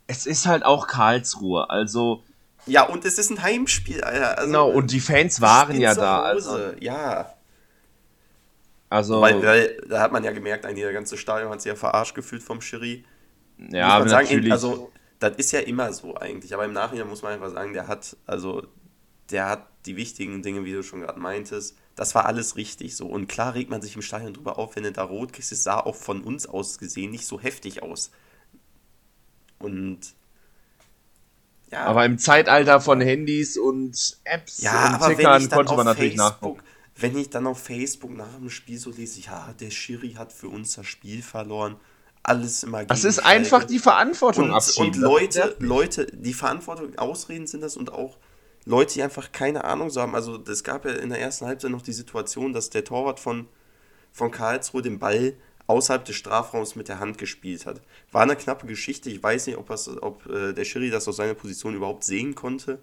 [0.07, 2.23] es ist halt auch Karlsruhe, also
[2.67, 4.37] ja, und es ist ein Heimspiel, Alter.
[4.37, 7.33] Also, genau, und die Fans waren ja da, also, ja.
[8.89, 11.75] also Weil, weil, da hat man ja gemerkt, eigentlich der ganze Stadion hat sich ja
[11.75, 13.05] verarscht gefühlt vom Schiri.
[13.57, 14.51] ja, muss man sagen, natürlich.
[14.51, 17.87] also das ist ja immer so eigentlich, aber im Nachhinein muss man einfach sagen, der
[17.87, 18.67] hat, also
[19.31, 23.07] der hat die wichtigen Dinge, wie du schon gerade meintest, das war alles richtig so.
[23.07, 25.63] Und klar regt man sich im Stadion drüber auf, wenn du da rot kriegst, es
[25.63, 28.11] sah auch von uns aus gesehen nicht so heftig aus.
[29.59, 29.99] Und
[31.71, 36.33] ja, aber im Zeitalter von Handys und Apps ja, und Tickern konnte man natürlich Facebook,
[36.33, 36.61] nachgucken.
[36.95, 40.47] wenn ich dann auf Facebook nach dem Spiel so lese, ja, der Schiri hat für
[40.47, 41.75] uns das Spiel verloren,
[42.23, 44.87] alles immer Das ist einfach die Verantwortung und, abschieben.
[44.87, 48.17] und Leute, Leute, die Verantwortung, Ausreden sind das und auch
[48.65, 50.13] Leute, die einfach keine Ahnung so haben.
[50.13, 53.47] Also es gab ja in der ersten Halbzeit noch die Situation, dass der Torwart von,
[54.11, 55.33] von Karlsruhe den Ball
[55.67, 57.81] außerhalb des Strafraums mit der Hand gespielt hat.
[58.11, 59.09] War eine knappe Geschichte.
[59.09, 62.35] Ich weiß nicht, ob, das, ob äh, der Schiri das aus seiner Position überhaupt sehen
[62.35, 62.79] konnte.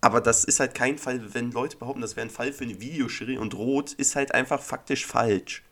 [0.00, 2.78] Aber das ist halt kein Fall, wenn Leute behaupten, das wäre ein Fall für eine
[2.80, 5.62] Videoschiri und Rot ist halt einfach faktisch falsch.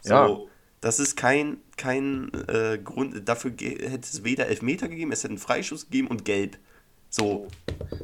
[0.00, 0.38] So, Ja.
[0.80, 3.28] das ist kein, kein äh, Grund.
[3.28, 6.56] Dafür hätte es weder Elfmeter gegeben, es hätte einen Freischuss gegeben und Gelb.
[7.10, 7.48] So,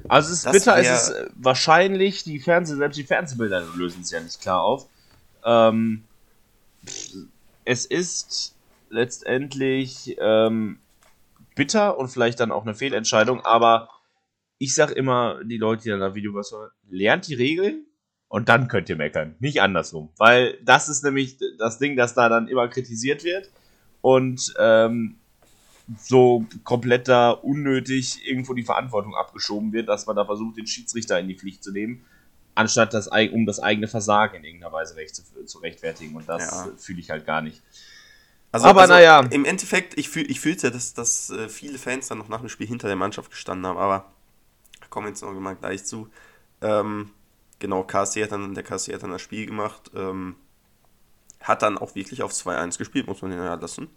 [0.09, 4.11] Also es ist bitter, es ist äh, wahrscheinlich, die Fernseh, selbst die Fernsehbilder lösen es
[4.11, 4.87] ja nicht klar auf.
[5.45, 6.03] Ähm,
[7.67, 8.57] es ist
[8.89, 10.79] letztendlich ähm,
[11.55, 13.91] bitter und vielleicht dann auch eine Fehlentscheidung, aber
[14.59, 17.85] ich sag immer, die Leute, die dann da Video was hören, lernt die Regeln
[18.29, 19.35] und dann könnt ihr meckern.
[19.41, 20.09] Nicht andersrum.
[20.17, 23.51] Weil das ist nämlich das Ding, das da dann immer kritisiert wird
[24.01, 25.17] und ähm,
[25.99, 31.19] so komplett da unnötig irgendwo die Verantwortung abgeschoben wird, dass man da versucht, den Schiedsrichter
[31.19, 32.05] in die Pflicht zu nehmen,
[32.57, 36.17] anstatt das, um das eigene Versagen in irgendeiner Weise recht zu, zu rechtfertigen.
[36.17, 36.69] Und das Ja.
[36.77, 37.63] fühle ich halt gar nicht.
[38.53, 39.21] Also, Aber also naja.
[39.31, 42.49] Im Endeffekt, ich, fühl, ich fühlte, dass, dass äh, viele Fans dann noch nach dem
[42.49, 44.11] Spiel hinter der Mannschaft gestanden haben, aber
[44.81, 46.09] da kommen wir jetzt noch mal gleich zu.
[46.63, 47.11] Ähm,
[47.59, 50.37] genau, KSC hat dann, der KSC hat dann das Spiel gemacht, ähm,
[51.41, 53.89] hat dann auch wirklich auf 2-1 gespielt, muss man den ja lassen.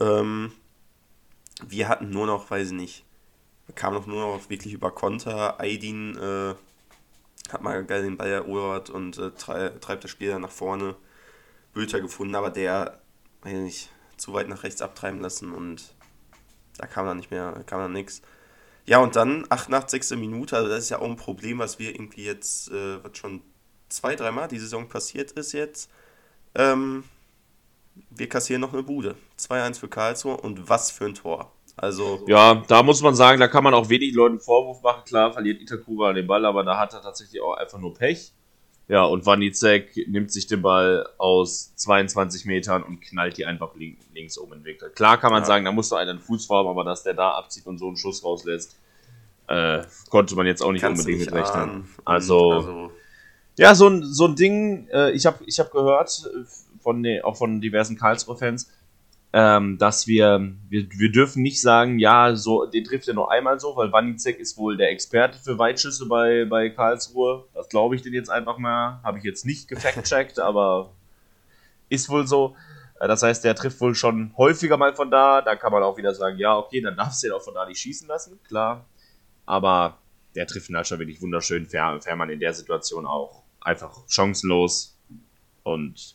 [0.00, 0.52] Ähm,
[1.66, 3.04] wir hatten nur noch, weiß ich nicht,
[3.66, 5.60] wir kamen noch nur noch wirklich über Konter.
[5.60, 6.54] Aydin äh,
[7.50, 10.96] hat mal geil den Ball erobert und äh, trei treibt das Spiel dann nach vorne.
[11.74, 13.00] Bülter gefunden, aber der,
[13.42, 15.94] weiß ich nicht, zu weit nach rechts abtreiben lassen und
[16.78, 18.22] da kam dann nicht mehr, kam dann nichts.
[18.86, 20.16] Ja, und dann 88.
[20.18, 23.42] Minute, also das ist ja auch ein Problem, was wir irgendwie jetzt, äh, was schon
[23.88, 25.90] zwei, dreimal die Saison passiert ist jetzt.
[26.54, 27.04] Ähm,
[28.10, 29.16] wir kassieren noch eine Bude.
[29.38, 31.52] 2-1 für Karlsruhe und was für ein Tor.
[31.76, 35.02] Also, Ja, da muss man sagen, da kann man auch wenig Leuten Vorwurf machen.
[35.04, 38.32] Klar, verliert Itakura den Ball, aber da hat er tatsächlich auch einfach nur Pech.
[38.86, 43.98] Ja, und Wanizek nimmt sich den Ball aus 22 Metern und knallt die einfach link,
[44.14, 44.90] links oben in den Winkel.
[44.90, 45.46] Klar kann man Ja.
[45.46, 47.96] sagen, da musst du einen Fuß haben, aber dass der da abzieht und so einen
[47.96, 48.76] Schuss rauslässt,
[49.48, 51.88] äh, konnte man jetzt auch nicht kannst unbedingt nicht rechnen.
[52.04, 52.92] Also, also
[53.56, 56.44] ja, so ein, so ein Ding, äh, ich habe ich hab gehört, äh,
[56.82, 58.70] von den, auch von diversen Karlsruhe-Fans,
[59.36, 63.58] ähm, dass wir, wir, wir dürfen nicht sagen, ja, so, den trifft er nur einmal
[63.58, 67.44] so, weil Wanizek ist wohl der Experte für Weitschüsse bei, bei Karlsruhe.
[67.52, 69.00] Das glaube ich den jetzt einfach mal.
[69.02, 70.92] Habe ich jetzt nicht gefact-checkt, aber
[71.88, 72.54] ist wohl so.
[73.00, 75.42] Äh, Das heißt, der trifft wohl schon häufiger mal von da.
[75.42, 77.66] Da kann man auch wieder sagen, ja, okay, dann darfst du den auch von da
[77.66, 78.84] nicht schießen lassen, klar.
[79.46, 79.98] Aber
[80.36, 81.66] der trifft ihn halt schon wirklich wunderschön.
[81.66, 84.96] Fährmann in der Situation auch einfach chancenlos.
[85.64, 86.14] Und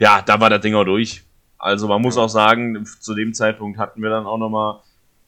[0.00, 1.25] ja, da war das Ding auch durch.
[1.58, 4.80] Also man muss auch sagen, zu dem Zeitpunkt hatten wir dann auch nochmal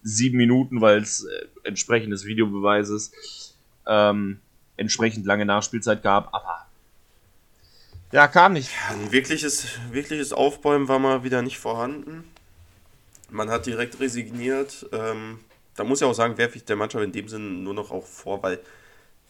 [0.03, 4.41] sieben Minuten, weil es äh, entsprechend des Videobeweises ähm,
[4.77, 6.35] entsprechend lange Nachspielzeit gab.
[6.35, 6.67] Aber
[8.13, 8.71] ja, kam nicht.
[8.89, 12.25] ein wirkliches, wirkliches Aufbäumen war mal wieder nicht vorhanden.
[13.31, 14.87] Man hat direkt resigniert.
[14.93, 15.41] Ähm,
[15.77, 18.07] da muss ich auch sagen, werfe ich der Mannschaft in dem Sinne nur noch auch
[18.07, 18.61] vor, weil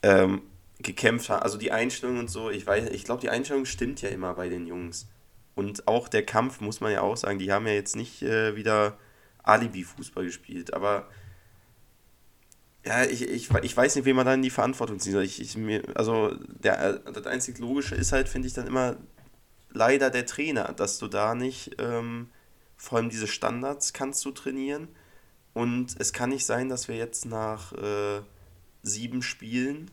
[0.03, 0.43] ähm,
[0.79, 1.43] gekämpft hat.
[1.43, 4.49] Also die Einstellung und so, ich weiß, ich glaube, die Einstellung stimmt ja immer bei
[4.49, 5.09] den Jungs.
[5.59, 8.55] Und auch der Kampf, muss man ja auch sagen, die haben ja jetzt nicht äh,
[8.55, 8.97] wieder
[9.43, 11.09] Alibi-Fußball gespielt, aber
[12.85, 15.25] ja, ich, ich, ich weiß nicht, wem man da in die Verantwortung ziehen soll.
[15.25, 18.99] Ich, ich, mir, also der, das einzig Logische ist halt, finde ich, dann immer
[19.71, 22.31] leider der Trainer, dass du da nicht, ähm,
[22.77, 24.87] vor allem diese Standards kannst du trainieren.
[25.55, 28.21] Und es kann nicht sein, dass wir jetzt nach äh,
[28.85, 29.91] sieben Spielen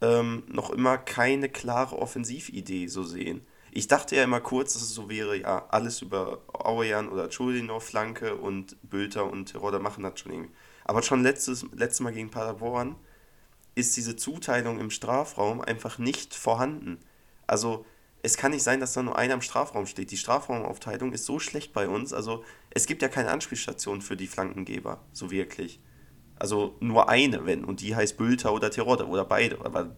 [0.00, 3.42] ähm, noch immer keine klare Offensividee so sehen.
[3.72, 7.84] Ich dachte ja immer kurz, dass es so wäre, ja, alles über Auejan oder Chulinov
[7.84, 10.52] Flanke und Bülter und Terodde machen das schon irgendwie.
[10.84, 12.96] Aber schon letztes, letztes Mal gegen Paderborn
[13.74, 16.98] ist diese Zuteilung im Strafraum einfach nicht vorhanden.
[17.46, 17.84] Also
[18.22, 20.10] es kann nicht sein, dass da nur einer im Strafraum steht.
[20.10, 22.12] Die Strafraumaufteilung ist so schlecht bei uns.
[22.12, 25.80] Also es gibt ja keine Anspielstation für die Flankengeber, so wirklich.
[26.36, 27.64] Also nur eine, wenn.
[27.64, 29.64] Und die heißt Bülter oder Terodde oder beide.
[29.64, 29.96] Aber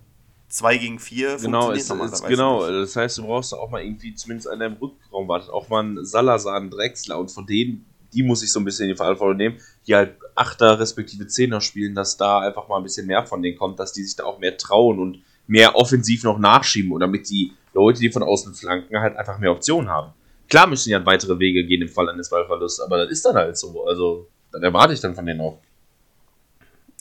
[0.53, 2.61] zwei gegen vier genau, es, es, genau.
[2.61, 2.83] Nicht.
[2.83, 5.49] Das heißt, du brauchst auch mal irgendwie zumindest einer im Rückraum wartet.
[5.49, 7.19] Auch mal einen Salazar, einen Drechsler.
[7.19, 10.17] Und von denen, die muss ich so ein bisschen in die Verantwortung nehmen, die halt
[10.35, 13.93] Achter respektive Zehner spielen, dass da einfach mal ein bisschen mehr von denen kommt, dass
[13.93, 18.01] die sich da auch mehr trauen und mehr offensiv noch nachschieben und damit die Leute,
[18.01, 20.13] die von außen flanken, halt einfach mehr Optionen haben.
[20.49, 23.57] Klar müssen ja weitere Wege gehen im Fall eines Ballverlusts, aber das ist dann halt
[23.57, 23.85] so.
[23.87, 25.59] Also, das erwarte ich dann von denen auch.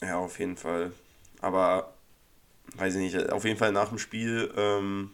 [0.01, 0.91] Ja, auf jeden Fall.
[1.41, 1.90] Aber,
[2.75, 5.11] weiß ich nicht, auf jeden Fall nach dem Spiel ähm,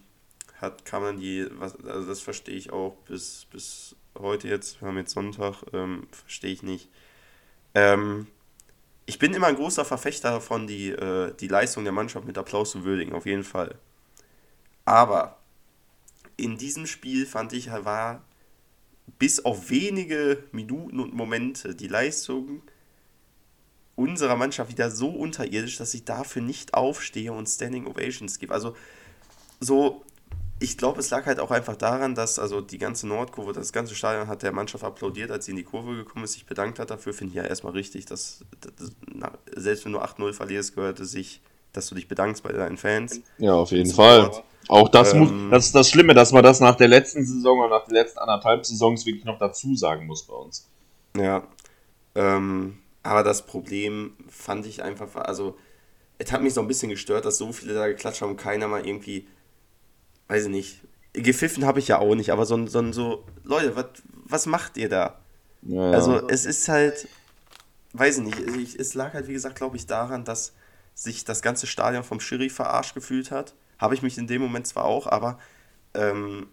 [0.62, 4.88] hat, kann man die, was, also das verstehe ich auch bis, bis heute jetzt, wir
[4.88, 6.90] haben jetzt Sonntag, ähm, verstehe ich nicht.
[7.76, 8.28] Ähm,
[9.06, 12.72] ich bin immer ein großer Verfechter davon, die, äh, die Leistung der Mannschaft mit Applaus
[12.72, 13.76] zu würdigen, auf jeden Fall.
[14.86, 15.38] Aber
[16.36, 18.24] in diesem Spiel fand ich, war
[19.20, 22.62] bis auf wenige Minuten und Momente die Leistung
[23.98, 28.54] unserer Mannschaft wieder so unterirdisch, dass ich dafür nicht aufstehe und Standing Ovations gebe.
[28.54, 28.76] Also
[29.60, 30.04] so,
[30.60, 33.96] ich glaube, es lag halt auch einfach daran, dass also die ganze Nordkurve, das ganze
[33.96, 36.92] Stadion hat der Mannschaft applaudiert, als sie in die Kurve gekommen ist, sich bedankt hat
[36.92, 37.12] dafür.
[37.12, 41.42] Finde ich ja erstmal richtig, dass, dass na, selbst wenn du 8-0 verlierst, gehörte sich,
[41.74, 43.22] dass du dich bedankst bei deinen Fans.
[43.40, 44.32] Ja, auf jeden Fall.
[44.68, 47.60] Auch das ähm, muss, das ist das Schlimme, dass man das nach der letzten Saison
[47.60, 50.70] oder nach den letzten anderthalb Saisons wirklich noch dazu sagen muss bei uns.
[51.18, 51.48] Ja.
[52.14, 55.58] Ähm, aber das Problem fand ich einfach, also
[56.18, 58.68] es hat mich so ein bisschen gestört, dass so viele da geklatscht haben und keiner
[58.68, 59.28] mal irgendwie,
[60.28, 60.82] weiß ich nicht,
[61.14, 64.90] gepfiffen habe ich ja auch nicht, aber so, so, so Leute, wat, was macht ihr
[64.90, 65.22] da?
[65.62, 67.08] Ja, also es ist halt,
[67.94, 70.54] weiß ich nicht, ich, es lag halt wie gesagt, glaube ich, daran, dass
[70.94, 73.54] sich das ganze Stadion vom Schiri verarscht gefühlt hat.
[73.80, 75.40] Habe ich mich in dem Moment zwar auch, aber
[75.94, 76.48] ähm,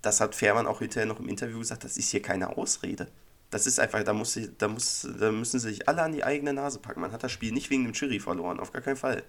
[0.00, 3.06] das hat Fährmann auch hinterher noch im Interview gesagt, das ist hier keine Ausrede.
[3.52, 6.54] Das ist einfach, da, muss, da, muss, da müssen sie sich alle an die eigene
[6.54, 7.02] Nase packen.
[7.02, 9.22] Man hat das Spiel nicht wegen dem Chiri verloren, auf gar keinen Fall.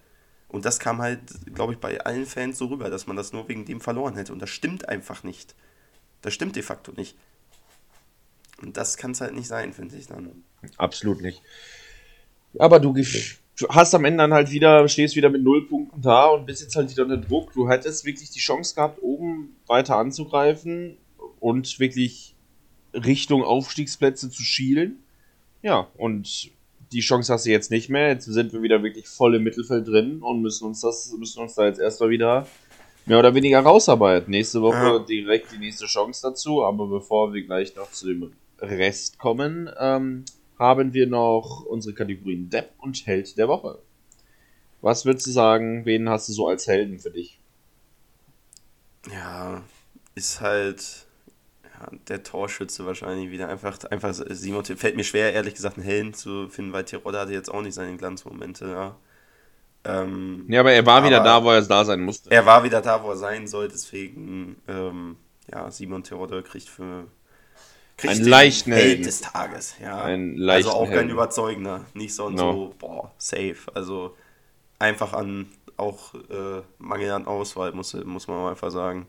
[0.47, 1.19] Und das kam halt,
[1.53, 4.31] glaube ich, bei allen Fans so rüber, dass man das nur wegen dem verloren hätte.
[4.31, 5.55] Und das stimmt einfach nicht.
[6.21, 7.17] Das stimmt de facto nicht.
[8.61, 10.43] Und das kann es halt nicht sein, finde ich dann.
[10.77, 11.41] Absolut nicht.
[12.57, 16.27] Aber du, du hast am Ende dann halt wieder, stehst wieder mit null Punkten da
[16.27, 17.51] und bist jetzt halt wieder unter Druck.
[17.51, 20.97] Du hättest wirklich die Chance gehabt, oben weiter anzugreifen
[21.41, 22.32] und wirklich
[22.93, 25.03] Richtung Aufstiegsplätze zu schielen.
[25.61, 26.51] Ja, und
[26.91, 28.09] die Chance hast du jetzt nicht mehr.
[28.09, 31.55] Jetzt sind wir wieder wirklich voll im Mittelfeld drin und müssen uns das, müssen uns
[31.55, 32.47] da jetzt erstmal wieder
[33.05, 34.29] mehr oder weniger rausarbeiten.
[34.29, 34.99] Nächste Woche ja.
[34.99, 40.25] direkt die nächste Chance dazu, aber bevor wir gleich noch zu dem Rest kommen, ähm,
[40.59, 43.79] haben wir noch unsere Kategorien Depp und Held der Woche.
[44.81, 47.39] Was würdest du sagen, wen hast du so als Helden für dich?
[49.11, 49.63] Ja,
[50.15, 51.05] ist halt
[52.07, 53.49] der Torschütze wahrscheinlich wieder.
[53.49, 57.33] Einfach, einfach Simon, fällt mir schwer, ehrlich gesagt, einen Helden zu finden, weil Tirol hatte
[57.33, 58.65] jetzt auch nicht seine Glanzmomente.
[58.67, 58.95] Ja.
[59.85, 62.31] Ähm, ja, aber er war wieder da, wo er da sein musste.
[62.31, 65.17] Er war wieder da, wo er sein soll, deswegen, ähm,
[65.51, 67.05] ja, Simon Terodde kriegt für.
[67.95, 70.01] Kriegt einen leichten Held des Tages, ja.
[70.01, 72.51] Ein also auch kein überzeugender, nicht so und no.
[72.51, 73.57] so, boah, safe.
[73.75, 74.15] Also
[74.79, 79.07] einfach an auch äh, Mangel an Auswahl, muss, muss man einfach sagen.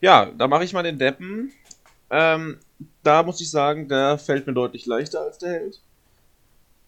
[0.00, 1.52] Ja, da mache ich mal den Deppen.
[2.10, 2.58] Ähm,
[3.02, 5.80] da muss ich sagen, der fällt mir deutlich leichter als der Held.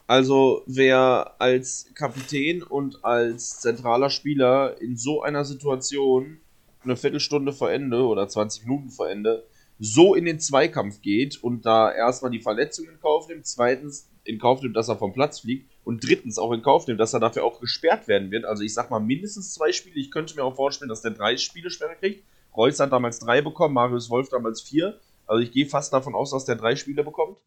[0.06, 6.38] Also wer als Kapitän und als zentraler Spieler in so einer Situation
[6.82, 9.44] eine Viertelstunde vor Ende oder 20 Minuten vor Ende
[9.78, 14.38] so in den Zweikampf geht und da erstmal die Verletzung in Kauf nimmt, zweitens in
[14.38, 17.20] Kauf nimmt, dass er vom Platz fliegt und drittens auch in Kauf nimmt, dass er
[17.20, 18.44] dafür auch gesperrt werden wird.
[18.44, 19.96] Also ich sag mal mindestens zwei Spiele.
[19.96, 22.24] Ich könnte mir auch vorstellen, dass der drei Spiele Sperre kriegt.
[22.56, 24.98] Reus hat damals drei bekommen, Marius Wolf damals vier.
[25.28, 27.38] Also ich gehe fast davon aus, dass der drei Spiele bekommt.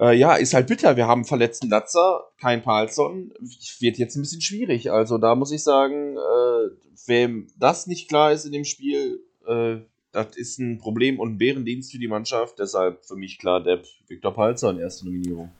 [0.00, 0.96] Äh, ja, ist halt bitter.
[0.96, 3.32] Wir haben verletzten Latzer, kein Palsson.
[3.80, 4.90] Wird jetzt ein bisschen schwierig.
[4.90, 6.70] Also da muss ich sagen, äh,
[7.06, 9.76] wem das nicht klar ist in dem Spiel, äh,
[10.12, 12.58] das ist ein Problem und ein Bärendienst für die Mannschaft.
[12.58, 15.50] Deshalb für mich klar Depp, Viktor Palsson, erste Nominierung.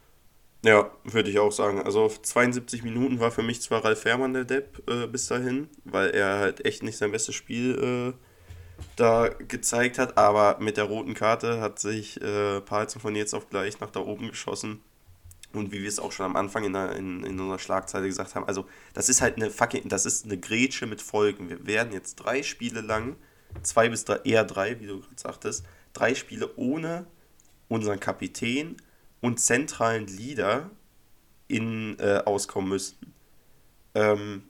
[0.65, 1.81] Ja, würde ich auch sagen.
[1.81, 5.69] Also auf 72 Minuten war für mich zwar Ralf Fährmann der Depp äh, bis dahin,
[5.85, 8.30] weil er halt echt nicht sein bestes Spiel äh,
[8.97, 13.49] da gezeigt hat, aber mit der roten Karte hat sich äh, Palzen von jetzt auf
[13.49, 14.81] gleich nach da oben geschossen.
[15.53, 18.35] Und wie wir es auch schon am Anfang in, der, in, in unserer Schlagzeile gesagt
[18.35, 21.49] haben, also das ist halt eine fucking, das ist eine Grätsche mit Folgen.
[21.49, 23.17] Wir werden jetzt drei Spiele lang,
[23.63, 27.07] zwei bis drei, eher drei, wie du gerade sagtest, drei Spiele ohne
[27.69, 28.77] unseren Kapitän
[29.21, 30.71] und zentralen Leader
[31.49, 33.13] in, äh, auskommen müssten.
[33.95, 34.45] Ähm,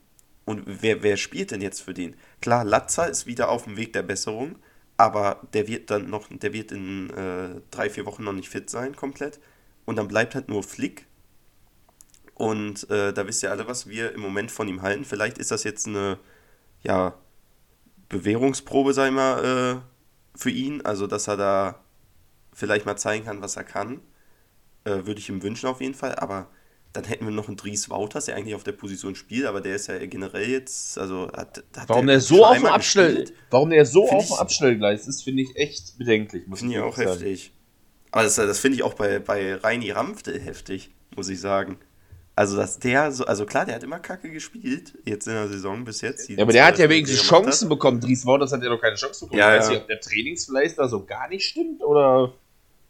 [0.51, 2.17] und wer, wer spielt denn jetzt für den?
[2.41, 4.57] Klar, Latza ist wieder auf dem Weg der Besserung,
[4.97, 8.69] aber der wird dann noch, der wird in äh, drei, vier Wochen noch nicht fit
[8.69, 9.39] sein, komplett.
[9.85, 11.07] Und dann bleibt halt nur Flick.
[12.35, 15.05] Und äh, da wisst ihr alle, was wir im Moment von ihm halten.
[15.05, 16.19] Vielleicht ist das jetzt eine,
[16.83, 17.15] ja,
[18.09, 20.81] Bewährungsprobe, ich mal, äh, für ihn.
[20.85, 21.85] Also, dass er da
[22.53, 24.01] vielleicht mal zeigen kann, was er kann.
[24.83, 26.17] Äh, Würde ich ihm wünschen auf jeden Fall.
[26.17, 26.49] Aber
[26.93, 29.77] dann hätten wir noch einen Dries Wouters, der eigentlich auf der Position spielt, aber der
[29.77, 33.87] ist ja generell jetzt, also hat, hat Warum der so auf dem Abstell, warum der
[33.87, 36.45] so auf dem Abstellgleis ist, finde ich echt bedenklich.
[36.53, 37.11] Finde ich auch sagen.
[37.11, 37.53] heftig.
[38.11, 41.79] Aber das, das finde ich auch bei, bei Reini Ramfte heftig, muss ich sagen.
[42.35, 45.85] Also, dass der so, also klar, der hat immer Kacke gespielt, jetzt in der Saison
[45.85, 46.29] bis jetzt.
[46.29, 47.69] Ja, aber der hat ja wenigstens Chancen hat.
[47.69, 48.01] bekommen.
[48.01, 49.39] Dries Wouters hat ja noch keine Chance bekommen.
[49.39, 49.73] Ja, ich weiß ja.
[49.73, 52.33] nicht, ob der Trainingsfleiß da so gar nicht stimmt oder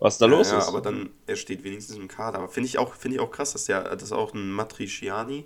[0.00, 0.64] was da ja, los ja, ist.
[0.64, 2.38] Ja, aber dann, er steht wenigstens im Kader.
[2.38, 5.44] Aber finde ich, auch, find ich auch krass, dass, der, dass auch ein Matriciani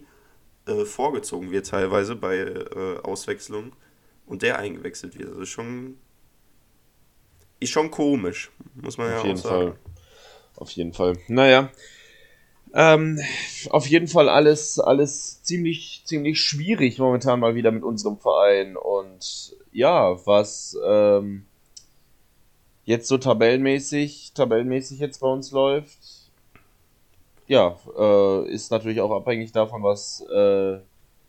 [0.66, 3.72] äh, vorgezogen wird teilweise bei äh, Auswechslung
[4.26, 5.32] und der eingewechselt wird.
[5.32, 5.98] Das ist schon,
[7.60, 9.72] ist schon komisch, muss man auf ja jeden auch sagen.
[9.72, 9.78] Fall.
[10.56, 11.18] Auf jeden Fall.
[11.26, 11.70] Naja.
[12.76, 13.20] Ähm,
[13.70, 18.76] auf jeden Fall alles, alles ziemlich, ziemlich schwierig momentan mal wieder mit unserem Verein.
[18.76, 21.46] Und ja, was ähm,
[22.84, 25.98] jetzt so tabellenmäßig, tabellenmäßig jetzt bei uns läuft,
[27.46, 30.78] ja, äh, ist natürlich auch abhängig davon, was äh,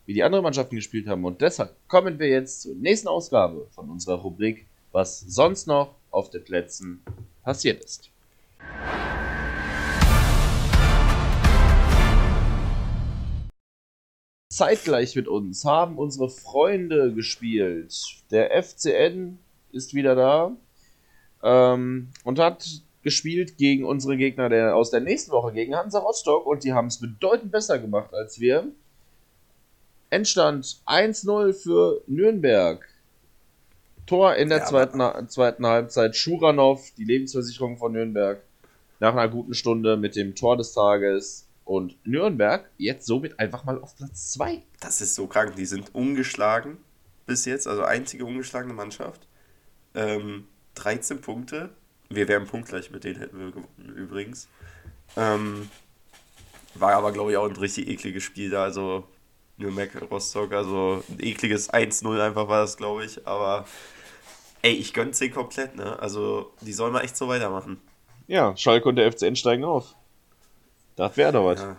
[0.06, 1.26] wie die anderen Mannschaften gespielt haben.
[1.26, 6.30] Und deshalb kommen wir jetzt zur nächsten Ausgabe von unserer Rubrik, was sonst noch auf
[6.30, 7.04] den Plätzen
[7.44, 8.10] passiert ist.
[14.50, 17.94] Zeitgleich mit uns haben unsere Freunde gespielt.
[18.32, 19.38] Der FCN
[19.74, 20.56] ist wieder da
[21.46, 22.68] ähm, und hat
[23.04, 26.88] gespielt gegen unsere Gegner der, aus der nächsten Woche, gegen Hansa Rostock und die haben
[26.88, 28.68] es bedeutend besser gemacht als wir.
[30.10, 32.88] Endstand 1-0 für Nürnberg.
[34.08, 36.16] Tor in der ja, zweiten, zweiten Halbzeit.
[36.16, 38.42] Schuranov, die Lebensversicherung von Nürnberg,
[39.00, 41.48] nach einer guten Stunde mit dem Tor des Tages.
[41.64, 44.62] Und Nürnberg jetzt somit einfach mal auf Platz 2.
[44.80, 45.56] Das ist so krank.
[45.56, 46.78] Die sind ungeschlagen
[47.26, 49.28] bis jetzt, also einzige ungeschlagene Mannschaft.
[49.96, 51.70] Ähm, 13 Punkte.
[52.10, 54.48] Wir wären punktgleich mit denen, hätten wir gewonnen übrigens.
[55.18, 55.70] Ähm,
[56.76, 58.64] war aber, glaube ich, auch ein richtig ekliges Spiel da.
[58.64, 59.08] Also
[59.58, 63.26] Nürnberg, Rostock, also ein ekliges 1-0 einfach war das, glaube ich.
[63.26, 63.66] Aber
[64.62, 65.98] ey, ich gönn's denen komplett, ne?
[66.00, 67.80] Also die sollen mal echt so weitermachen.
[68.28, 69.96] Ja, Schalke und der FCN steigen auf.
[70.96, 71.62] Das wäre doch was.
[71.62, 71.76] Ja.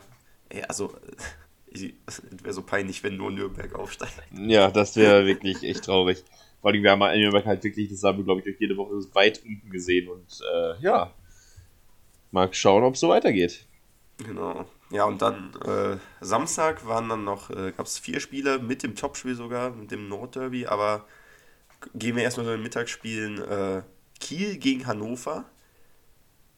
[0.48, 0.94] Ey, also,
[2.06, 4.12] es wäre so peinlich, wenn nur Nürnberg aufsteigt.
[4.32, 6.24] Ja, das wäre wirklich echt traurig.
[6.66, 8.94] Vor allem, wir haben Nürnberg halt wirklich, das haben wir, glaube ich, durch jede Woche
[9.14, 10.08] weit unten gesehen.
[10.08, 11.14] Und äh, ja,
[12.32, 13.64] mal schauen, ob es so weitergeht.
[14.16, 14.68] Genau.
[14.90, 18.96] Ja, und dann äh, Samstag waren dann noch, äh, gab es vier Spiele mit dem
[18.96, 21.06] Topspiel sogar, mit dem Nordderby, aber
[21.94, 23.42] gehen wir erstmal zu den Mittagsspielen.
[23.42, 23.82] Äh,
[24.18, 25.44] Kiel gegen Hannover.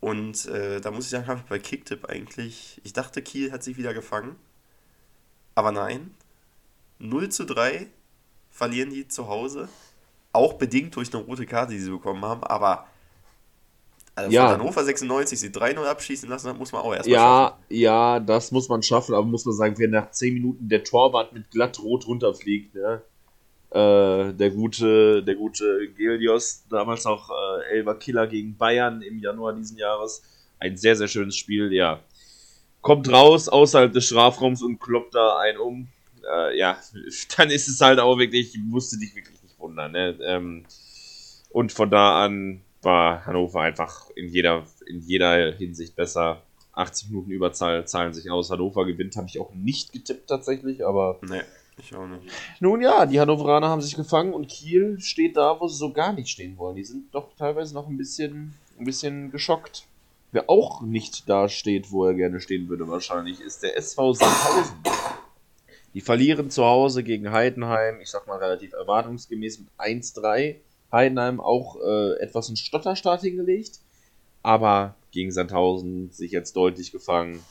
[0.01, 3.63] Und äh, da muss ich sagen, habe ich bei Kicktip eigentlich, ich dachte, Kiel hat
[3.63, 4.37] sich wieder gefangen.
[5.55, 6.15] Aber nein.
[6.99, 7.89] 0 zu 3
[8.49, 9.69] verlieren die zu Hause.
[10.39, 12.45] Auch bedingt durch eine rote Karte, die sie bekommen haben.
[12.45, 12.87] Aber
[14.15, 14.49] also ja.
[14.51, 17.65] Hannover 96 sie 3-0 abschießen lassen, muss man auch erstmal ja, schaffen.
[17.69, 21.33] Ja, das muss man schaffen, aber muss man sagen, wenn nach 10 Minuten der Torwart
[21.33, 23.03] mit glatt rot runterfliegt, ne?
[23.71, 29.53] Äh, der gute, der gute Gelios, damals auch äh, Elber Killer gegen Bayern im Januar
[29.53, 30.23] diesen Jahres.
[30.59, 32.01] Ein sehr, sehr schönes Spiel, ja.
[32.81, 35.89] Kommt raus außerhalb des Strafraums und kloppt da einen um.
[36.29, 36.77] Äh, ja,
[37.37, 39.38] dann ist es halt auch wirklich, musste dich wirklich
[39.69, 39.93] wundern.
[39.93, 40.19] Ne?
[40.23, 40.65] Ähm,
[41.51, 46.43] und von da an war Hannover einfach in jeder, in jeder Hinsicht besser.
[46.73, 48.51] 80 Minuten Überzahl zahlen sich aus.
[48.51, 51.43] Hannover gewinnt, habe ich auch nicht getippt tatsächlich, aber nee.
[51.81, 52.25] Ich auch nicht.
[52.61, 56.13] Nun ja, die Hannoveraner haben sich gefangen und Kiel steht da, wo sie so gar
[56.13, 56.77] nicht stehen wollen.
[56.77, 59.87] Die sind doch teilweise noch ein bisschen, ein bisschen geschockt.
[60.33, 64.98] Wer auch nicht da steht, wo er gerne stehen würde, wahrscheinlich, ist der SV Sandhausen.
[65.95, 70.57] Die verlieren zu Hause gegen Heidenheim, ich sag mal relativ erwartungsgemäß mit 1-3.
[70.93, 73.81] Heidenheim auch äh, etwas einen Stotterstart hingelegt,
[74.43, 77.43] aber gegen Sandhausen sich jetzt deutlich gefangen.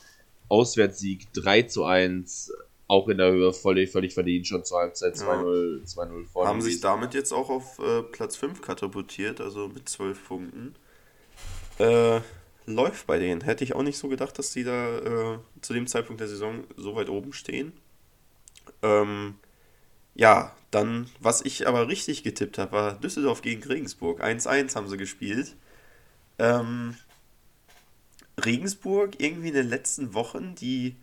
[0.50, 2.54] Auswärtssieg 3 zu 1,
[2.88, 6.50] auch in der Höhe völlig, völlig verdient, schon zur Halbzeit 2-0 2-0 vorne.
[6.50, 10.76] Haben sich damit jetzt auch auf äh, Platz 5 katapultiert, also mit 12 Punkten.
[11.80, 12.22] Äh,
[12.66, 13.42] läuft bei denen.
[13.42, 16.64] Hätte ich auch nicht so gedacht, dass die da äh, zu dem Zeitpunkt der Saison
[16.76, 17.74] so weit oben stehen.
[18.82, 19.36] Ähm,
[20.16, 24.22] ja, dann, was ich aber richtig getippt habe, war Düsseldorf gegen Regensburg.
[24.24, 25.56] 1-1 haben sie gespielt.
[26.40, 26.96] Ähm,
[28.44, 30.96] Regensburg irgendwie in den letzten Wochen, die,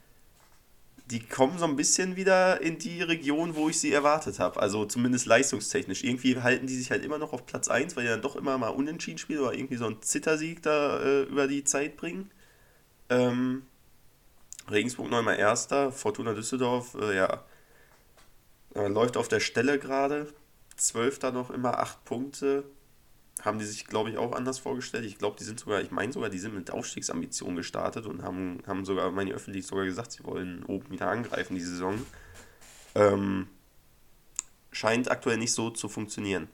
[1.10, 4.60] die kommen so ein bisschen wieder in die Region, wo ich sie erwartet habe.
[4.60, 6.04] Also zumindest leistungstechnisch.
[6.04, 8.58] Irgendwie halten die sich halt immer noch auf Platz 1, weil die dann doch immer
[8.58, 12.30] mal unentschieden spielen oder irgendwie so einen Zittersieg da äh, über die Zeit bringen.
[13.10, 13.62] Ähm,
[14.70, 17.44] Regensburg noch einmal Erster, Fortuna Düsseldorf, äh, ja,
[18.74, 20.32] äh, läuft auf der Stelle gerade.
[20.76, 22.64] Zwölfter noch immer, acht Punkte.
[23.42, 25.04] Haben die sich, glaube ich, auch anders vorgestellt.
[25.04, 28.62] Ich glaube, die sind sogar, ich meine sogar, die sind mit Aufstiegsambitionen gestartet und haben,
[28.66, 32.00] haben sogar, meine öffentlich sogar gesagt, sie wollen oben wieder angreifen die Saison.
[32.94, 33.48] Ähm,
[34.70, 36.48] scheint aktuell nicht so zu funktionieren.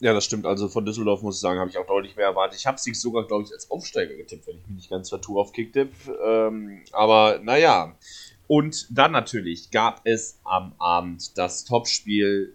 [0.00, 0.46] Ja, das stimmt.
[0.46, 2.58] Also von Düsseldorf muss ich sagen, habe ich auch deutlich mehr erwartet.
[2.58, 5.40] Ich habe sie sogar, glaube ich, als Aufsteiger getippt, wenn ich mich nicht ganz vertue
[5.40, 5.92] auf Kicktipp.
[6.24, 7.94] Ähm, aber naja.
[8.50, 12.52] Und dann natürlich gab es am Abend das Topspiel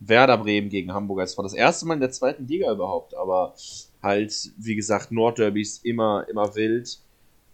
[0.00, 1.20] Werder Bremen gegen Hamburg.
[1.20, 3.54] Es war das erste Mal in der zweiten Liga überhaupt, aber
[4.02, 6.98] halt, wie gesagt, Nordderbys immer, immer wild.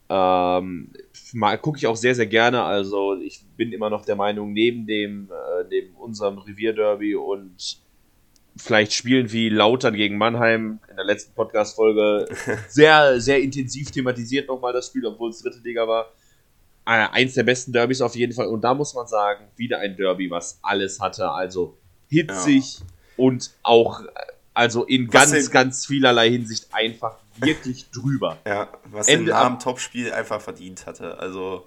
[0.09, 0.95] Ähm,
[1.35, 2.63] mal gucke ich auch sehr, sehr gerne.
[2.63, 7.83] Also ich bin immer noch der Meinung, neben dem, äh, neben unserem Revierderby und
[8.57, 12.35] vielleicht Spielen wie Lautern gegen Mannheim in der letzten Podcast-Folge
[12.71, 16.11] sehr, sehr intensiv thematisiert nochmal das Spiel, obwohl es dritte Liga war.
[16.87, 18.47] Äh, eins der besten Derbys auf jeden Fall.
[18.49, 21.31] Und da muss man sagen, wieder ein Derby, was alles hatte.
[21.31, 21.77] Also
[22.11, 22.81] hitzig
[23.17, 24.07] und auch, äh,
[24.53, 28.39] also in Was ganz, denn- ganz vielerlei Hinsicht einfach wirklich drüber.
[28.47, 31.19] Ja, was Ende den Namen Topspiel einfach verdient hatte.
[31.19, 31.65] Also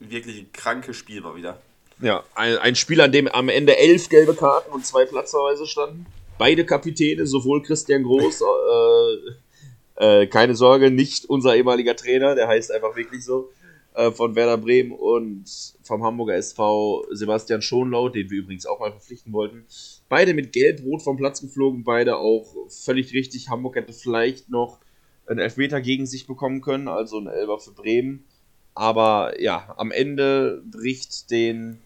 [0.00, 1.58] wirklich ein krankes Spiel war wieder.
[2.00, 6.06] Ja, ein, ein Spiel, an dem am Ende elf gelbe Karten und zwei Platzverweise standen.
[6.38, 8.42] Beide Kapitäne, sowohl Christian Groß,
[10.00, 13.50] äh, äh, keine Sorge, nicht unser ehemaliger Trainer, der heißt einfach wirklich so,
[13.96, 15.44] äh, von Werder Bremen und
[15.82, 19.64] vom Hamburger SV Sebastian Schonlau, den wir übrigens auch mal verpflichten wollten.
[20.10, 23.48] Beide mit Gelb-Rot vom Platz geflogen, beide auch völlig richtig.
[23.48, 24.80] Hamburg hätte vielleicht noch
[25.26, 28.24] einen Elfmeter gegen sich bekommen können, also ein Elber für Bremen.
[28.74, 31.78] Aber ja, am Ende bricht den,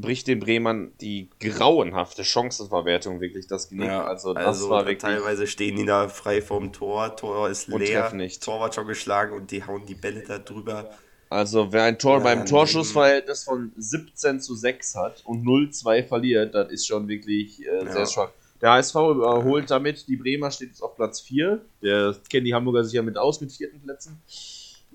[0.00, 3.90] bricht den Bremern die grauenhafte Chancenverwertung wirklich das Genick.
[3.90, 4.98] also das also war wirklich.
[4.98, 8.42] teilweise stehen die da frei vorm Tor, Tor ist leer, nicht.
[8.42, 10.90] Torwart schon geschlagen und die hauen die Bälle da drüber.
[11.28, 12.44] Also wer ein Tor Ja, beim.
[12.46, 17.92] Torschussverhältnis von 17 zu 6 hat und 0-2 verliert, das ist schon wirklich äh, Ja.
[17.92, 18.30] sehr schwach.
[18.60, 21.60] Der HSV überholt damit, die Bremer steht jetzt auf Platz 4.
[21.82, 24.20] Der kennen die Hamburger sich ja mit aus mit vierten Plätzen.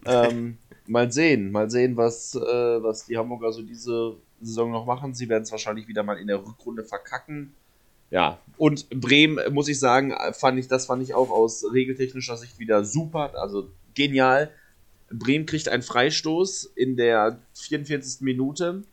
[0.05, 2.39] Ähm, mal sehen, mal sehen, was, äh,
[2.83, 5.13] was die Hamburger so diese Saison noch machen.
[5.13, 7.53] Sie werden es wahrscheinlich wieder mal in der Rückrunde verkacken.
[8.11, 12.59] Ja, und Bremen, muss ich sagen, fand ich, das fand ich auch aus regeltechnischer Sicht
[12.59, 14.51] wieder super, also genial.
[15.09, 18.21] Bremen kriegt einen Freistoß in der 44.
[18.21, 18.83] Minute.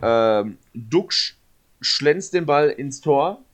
[0.00, 1.36] Ähm, Duxch
[1.80, 3.44] schlänzt den Ball ins Tor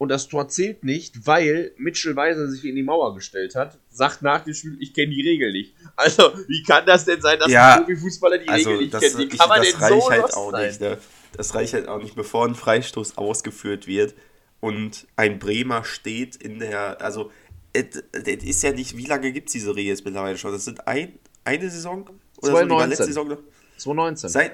[0.00, 3.76] und das Tor zählt nicht, weil Mitchell Weiser sich in die Mauer gestellt hat.
[3.90, 5.74] Sagt nach dem Spiel, ich kenne die Regel nicht.
[5.94, 9.02] Also, wie kann das denn sein, dass Ja, ein Profifußballer die Also Regel nicht das,
[9.02, 9.18] kennt?
[9.18, 10.68] Wie ich, kann man das denn reicht so halt auch sein?
[10.68, 10.80] nicht.
[10.80, 10.96] Ne?
[11.36, 14.14] Das reicht halt auch nicht, bevor ein Freistoß ausgeführt wird
[14.60, 17.30] und ein Bremer steht in der, also
[17.74, 20.52] es ist ja nicht, wie lange gibt es diese Regel jetzt mittlerweile schon?
[20.52, 22.08] Das sind ein, eine Saison?
[22.38, 22.88] Oder so, die war 2019.
[22.88, 23.38] letzte Saison noch?
[23.76, 24.30] 2019.
[24.30, 24.52] Seit,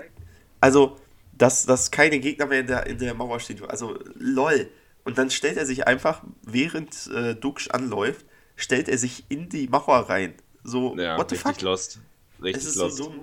[0.60, 0.96] also,
[1.38, 3.64] dass, dass keine Gegner mehr in der, in der Mauer stehen.
[3.68, 4.68] Also, lol.
[5.06, 8.26] Und dann stellt er sich einfach, während äh, Duxch anläuft,
[8.56, 10.34] stellt er sich in die Mauer rein.
[10.64, 11.62] So, ja, what the richtig fuck?
[11.62, 12.00] lost.
[12.42, 12.96] Richtig Es ist lost.
[12.96, 13.20] so dumm.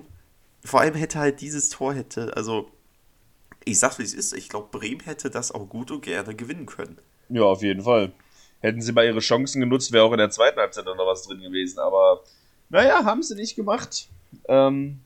[0.64, 2.70] Vor allem hätte halt dieses Tor hätte, also,
[3.64, 6.66] ich sag's wie es ist, ich glaube, Bremen hätte das auch gut und gerne gewinnen
[6.66, 6.96] können.
[7.28, 8.12] Ja, auf jeden Fall.
[8.60, 11.40] Hätten sie mal ihre Chancen genutzt, wäre auch in der zweiten Halbzeit noch was drin
[11.42, 11.78] gewesen.
[11.80, 12.22] Aber
[12.70, 14.08] naja, haben sie nicht gemacht.
[14.48, 15.00] Ähm,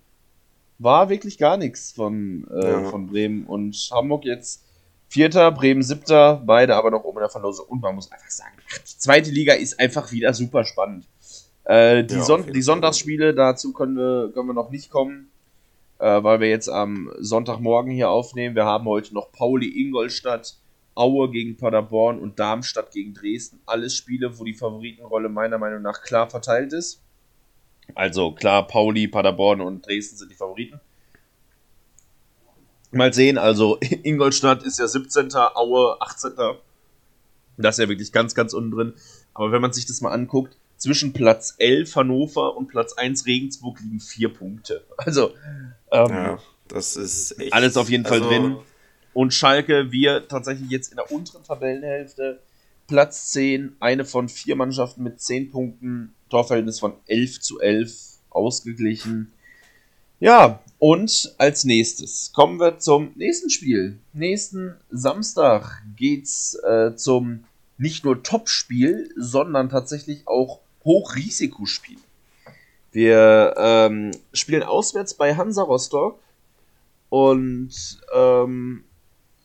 [0.79, 2.85] war wirklich gar nichts von, äh, Ja.
[2.91, 4.63] von Bremen und Hamburg jetzt
[5.09, 7.67] Vierter, Bremen Siebter, beide aber noch oben in der Verlosung.
[7.69, 11.07] Und man muss einfach sagen, die zweite Liga ist einfach wieder super spannend.
[11.65, 12.63] Äh, die, Ja, Son die.
[12.63, 15.31] Sonntagsspiele, dazu können wir, können wir noch nicht kommen.
[15.99, 18.55] äh, weil wir jetzt am Sonntagmorgen hier aufnehmen.
[18.55, 20.57] Wir haben heute noch Pauli Ingolstadt,
[20.95, 23.61] Aue gegen Paderborn und Darmstadt gegen Dresden.
[23.67, 27.01] Alles Spiele, wo die Favoritenrolle meiner Meinung nach klar verteilt ist.
[27.95, 30.81] Also klar, Pauli, Paderborn und Dresden sind die Favoriten.
[32.91, 35.35] Mal sehen, also Ingolstadt ist ja 17.
[35.35, 36.33] Aue 18.
[37.57, 38.93] Das ist ja wirklich ganz, ganz unten drin.
[39.35, 43.81] Aber wenn man sich das mal anguckt, zwischen Platz 11 Hannover und Platz 1 Regensburg
[43.81, 44.85] liegen vier Punkte.
[44.97, 45.33] Also,
[45.91, 47.53] ähm, Ja, das ist echt.
[47.53, 48.57] alles auf jeden Fall also, drin.
[49.13, 52.41] Und Schalke, wir tatsächlich jetzt in der unteren Tabellenhälfte,
[52.87, 59.33] Platz 10, eine von vier Mannschaften mit 10 Punkten, Torverhältnis von 11 zu 11, ausgeglichen.
[60.21, 63.99] Ja, und als nächstes kommen wir zum nächsten Spiel.
[64.13, 67.45] Nächsten Samstag geht's äh, zum
[67.77, 71.99] nicht nur Topspiel, sondern tatsächlich auch Hochrisikospiel.
[72.91, 76.19] Wir ähm, spielen auswärts bei Hansa Rostock
[77.11, 78.85] und ähm,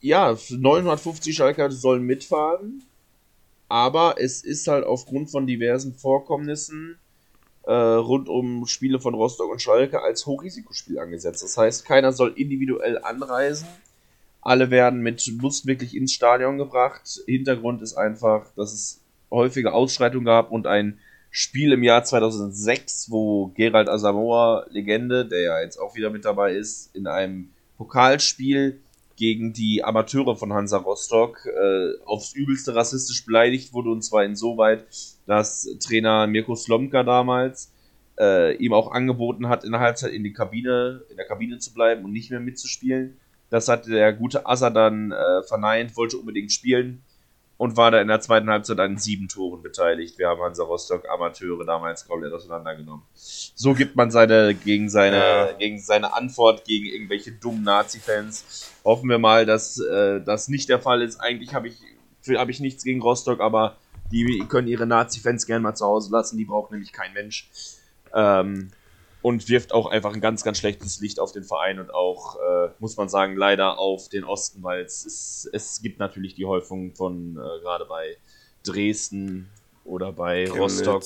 [0.01, 2.84] ja, 950 Schalker sollen mitfahren,
[3.69, 6.97] aber es ist halt aufgrund von diversen Vorkommnissen
[7.64, 11.43] äh, rund um Spiele von Rostock und Schalke als Hochrisikospiel angesetzt.
[11.43, 13.68] Das heißt, keiner soll individuell anreisen.
[14.41, 17.22] Alle werden mit Bus wirklich ins Stadion gebracht.
[17.26, 19.01] Hintergrund ist einfach, dass es
[19.32, 20.99] häufige Ausschreitungen gab und ein
[21.32, 26.53] Spiel im Jahr 2006, wo Gerald Asamoah, Legende, der ja jetzt auch wieder mit dabei
[26.53, 28.80] ist, in einem Pokalspiel
[29.16, 34.86] gegen die Amateure von Hansa Rostock äh, aufs übelste rassistisch beleidigt wurde und zwar insoweit,
[35.26, 37.71] dass Trainer Mirko Slomka damals
[38.19, 41.74] äh, ihm auch angeboten hat, in der Halbzeit in die Kabine, in der Kabine zu
[41.74, 43.17] bleiben und nicht mehr mitzuspielen.
[43.49, 47.03] Das hat der gute Assa dann äh, verneint, wollte unbedingt spielen
[47.57, 50.17] und war da in der zweiten Halbzeit an sieben Toren beteiligt.
[50.17, 53.05] Wir haben Hansa Rostock Amateure damals komplett auseinandergenommen.
[53.13, 55.51] So gibt man seine gegen seine Ja.
[55.53, 58.71] gegen seine Antwort gegen irgendwelche dummen Nazi-Fans.
[58.84, 61.19] Hoffen wir mal, dass äh, das nicht der Fall ist.
[61.21, 61.78] Eigentlich habe ich
[62.38, 63.78] habe ich nichts gegen Rostock, aber
[64.14, 66.38] die können ihre Nazi-Fans gerne mal zu Hause lassen.
[66.38, 67.49] Die braucht nämlich kein Mensch.
[68.14, 68.70] Ähm,
[69.24, 72.70] und wirft auch einfach ein ganz, ganz schlechtes Licht auf den Verein und auch, äh,
[72.80, 76.93] muss man sagen, leider auf den Osten, weil es, ist, es gibt natürlich die Häufung
[76.93, 78.18] von äh, gerade bei
[78.64, 79.49] Dresden
[79.86, 80.59] oder bei Chemnitz.
[80.59, 81.03] Rostock,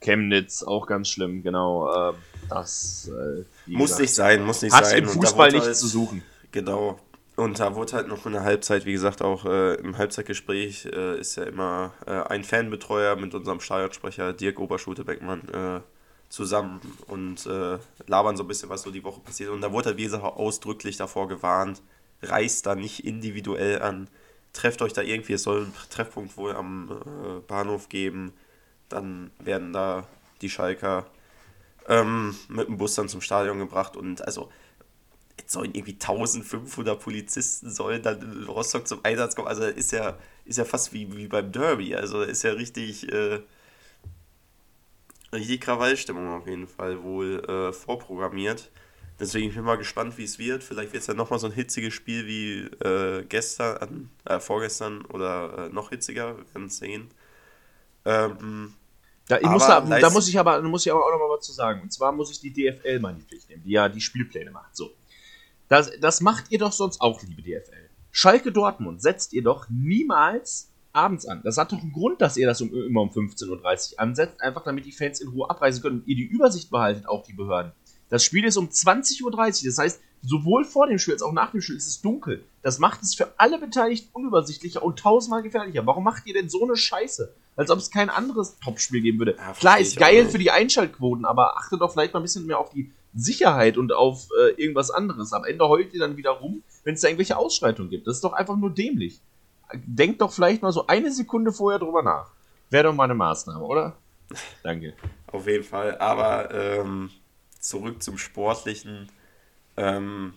[0.00, 2.10] Chemnitz, auch ganz schlimm, genau.
[2.10, 2.14] Äh,
[2.50, 4.98] das äh, Muss gesagt, nicht sein, muss nicht hat sein.
[4.98, 6.22] im Und da Fußball nichts zu suchen.
[6.50, 6.98] Genau.
[7.38, 11.20] Und da wurde halt noch in der Halbzeit, wie gesagt, auch äh, im Halbzeitgespräch äh,
[11.20, 15.80] ist ja immer äh, ein Fanbetreuer mit unserem Stadionsprecher Dirk Oberschulte-Beckmann äh,
[16.28, 17.78] zusammen und äh,
[18.08, 19.50] labern so ein bisschen, was so die Woche passiert.
[19.50, 21.80] Und da wurde halt, wie gesagt, auch ausdrücklich davor gewarnt,
[22.22, 24.08] reist da nicht individuell an,
[24.52, 28.32] trefft euch da irgendwie, es soll einen Treffpunkt wohl am äh, Bahnhof geben,
[28.88, 30.08] dann werden da
[30.42, 31.06] die Schalker
[31.86, 34.50] ähm, mit dem Bus dann zum Stadion gebracht und also
[35.38, 39.48] jetzt sollen irgendwie 1500 Polizisten sollen dann in Rostock zum Einsatz kommen.
[39.48, 41.94] Also ist ja, ist ja fast wie, wie beim Derby.
[41.94, 43.40] Also ist ja richtig, äh,
[45.32, 48.70] richtig Krawallstimmung auf jeden Fall wohl äh, vorprogrammiert.
[49.20, 50.62] Deswegen bin ich mal gespannt, wie es wird.
[50.62, 55.66] Vielleicht wird es ja nochmal so ein hitziges Spiel wie äh, gestern, äh, vorgestern oder
[55.66, 56.36] äh, noch hitziger.
[56.36, 57.10] Wir werden es sehen.
[58.04, 58.74] Ähm,
[59.28, 61.52] Da, muss da, da muss ich aber, muss ich aber auch noch mal was zu
[61.52, 61.82] sagen.
[61.82, 64.50] Und zwar muss ich die DFL mal in die Pflicht nehmen, die ja die Spielpläne
[64.50, 64.74] macht.
[64.74, 64.90] So.
[65.68, 67.90] Das, das macht ihr doch sonst auch, liebe DFL.
[68.10, 71.42] Schalke Dortmund setzt ihr doch niemals abends an.
[71.44, 74.64] Das hat doch einen Grund, dass ihr das um, immer um 15.30 Uhr ansetzt, einfach
[74.64, 77.72] damit die Fans in Ruhe abreisen können und ihr die Übersicht behaltet, auch die Behörden.
[78.08, 81.52] Das Spiel ist um 20.30 Uhr, das heißt, sowohl vor dem Spiel als auch nach
[81.52, 82.44] dem Spiel ist es dunkel.
[82.62, 85.86] Das macht es für alle Beteiligten unübersichtlicher und tausendmal gefährlicher.
[85.86, 87.32] Warum macht ihr denn so eine Scheiße?
[87.56, 89.36] Als ob es kein anderes Topspiel geben würde.
[89.36, 92.58] Ja, Klar, ist geil für die Einschaltquoten, aber achtet doch vielleicht mal ein bisschen mehr
[92.58, 95.32] auf die Sicherheit und auf äh, irgendwas anderes.
[95.32, 98.06] Am Ende heult ihr dann wieder rum, wenn es da irgendwelche Ausschreitungen gibt.
[98.06, 99.20] Das ist doch einfach nur dämlich.
[99.74, 102.30] Denkt doch vielleicht mal so eine Sekunde vorher drüber nach.
[102.70, 103.96] Wäre doch mal eine Maßnahme, oder?
[104.62, 104.94] Danke.
[105.32, 105.98] Auf jeden Fall.
[105.98, 107.10] Aber ähm,
[107.58, 109.10] zurück zum Sportlichen.
[109.76, 110.34] Ähm,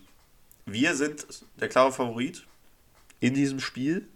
[0.66, 1.26] wir sind
[1.60, 2.46] der klare Favorit
[3.20, 4.08] in diesem Spiel.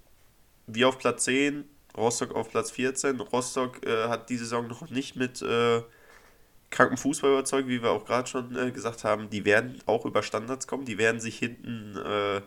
[0.66, 1.64] Wir auf Platz 10,
[1.96, 3.20] Rostock auf Platz 14.
[3.20, 5.82] Rostock äh, hat die Saison noch nicht mit äh,
[6.70, 9.30] krankem Fußball überzeugt, wie wir auch gerade schon äh, gesagt haben.
[9.30, 10.84] Die werden auch über Standards kommen.
[10.84, 12.40] Die werden sich hinten äh,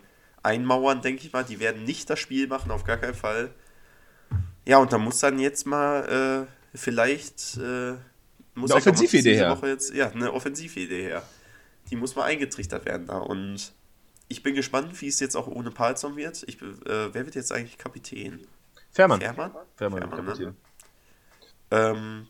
[0.44, 1.44] einmauern, denke ich mal.
[1.44, 3.52] Die werden nicht das Spiel machen, auf gar keinen Fall.
[4.66, 7.96] Ja, und da muss dann jetzt mal äh, vielleicht äh,
[8.60, 9.58] muss Eine Offensividee her.
[9.64, 11.24] Jetzt, ja, eine Offensividee her.
[11.90, 13.18] Die muss mal eingetrichtert werden da.
[13.18, 13.74] Und
[14.28, 16.44] ich bin gespannt, wie es jetzt auch ohne Palzon wird.
[16.48, 18.46] Ich, äh, wer wird jetzt eigentlich Kapitän?
[18.92, 19.22] Fährmann.
[19.22, 19.52] Fährmann?
[19.76, 20.46] Fährmann, Fährmann, Kapitän.
[20.46, 20.56] ne?
[21.72, 22.28] Ähm,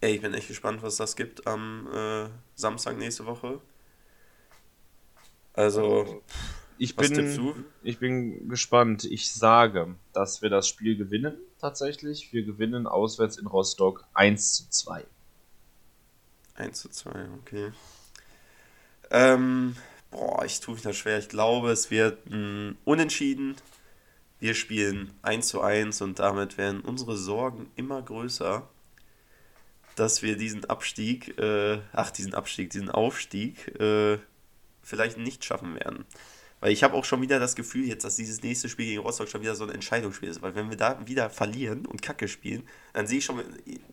[0.00, 3.60] Ey, ich bin echt gespannt, was das gibt am äh, Samstag nächste Woche.
[5.52, 6.22] Also,
[6.78, 7.54] Ich was bin, tippst du?
[7.82, 9.04] ich bin gespannt.
[9.04, 12.32] Ich sage, dass wir das Spiel gewinnen, tatsächlich.
[12.32, 15.04] Wir gewinnen auswärts in Rostock 1 zu 2.
[16.54, 17.72] 1 zu 2, okay.
[19.10, 19.76] Ähm,
[20.10, 21.18] boah, ich tue mich da schwer.
[21.18, 23.56] Ich glaube, es wird ein Unentschieden.
[24.38, 28.66] Wir spielen 1 zu 1 und damit werden unsere Sorgen immer größer,
[30.00, 34.18] dass wir diesen Abstieg, äh, ach, diesen Abstieg, diesen Aufstieg äh,
[34.82, 36.06] vielleicht nicht schaffen werden.
[36.60, 39.28] Weil ich habe auch schon wieder das Gefühl jetzt, dass dieses nächste Spiel gegen Rostock
[39.28, 40.40] schon wieder so ein Entscheidungsspiel ist.
[40.40, 43.42] Weil wenn wir da wieder verlieren und Kacke spielen, dann sehe ich schon,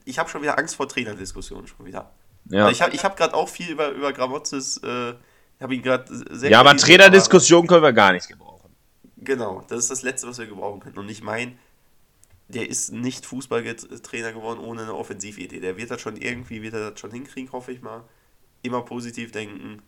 [0.06, 2.12] ich habe schon wieder Angst vor Trainerdiskussionen schon wieder.
[2.46, 5.14] Ja, Weil Ich habe ich hab gerade auch viel über, über Gramotzes, äh,
[5.60, 8.70] habe ihn gerade sehr ja aber gelesen, Trainerdiskussion können wir gar nicht gebrauchen.
[9.18, 10.98] Genau, das ist das Letzte, was wir gebrauchen können.
[10.98, 11.58] Und ich meine,
[12.50, 15.60] der ist nicht Fußballtrainer geworden ohne eine Offensividee.
[15.60, 18.04] Der wird das schon irgendwie, wird er das schon hinkriegen, hoffe ich mal.
[18.62, 19.82] Immer positiv denken.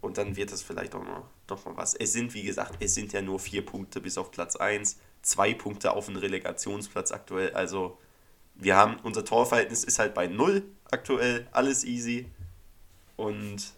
[0.00, 1.94] Und dann wird das vielleicht auch noch, doch mal was.
[1.94, 4.98] Es sind, wie gesagt, es sind ja nur vier Punkte bis auf Platz 1.
[5.22, 7.52] Zwei Punkte auf den Relegationsplatz aktuell.
[7.52, 7.98] Also,
[8.54, 11.46] wir haben, unser Torverhältnis ist halt bei null aktuell.
[11.52, 12.26] Alles easy.
[13.16, 13.72] Und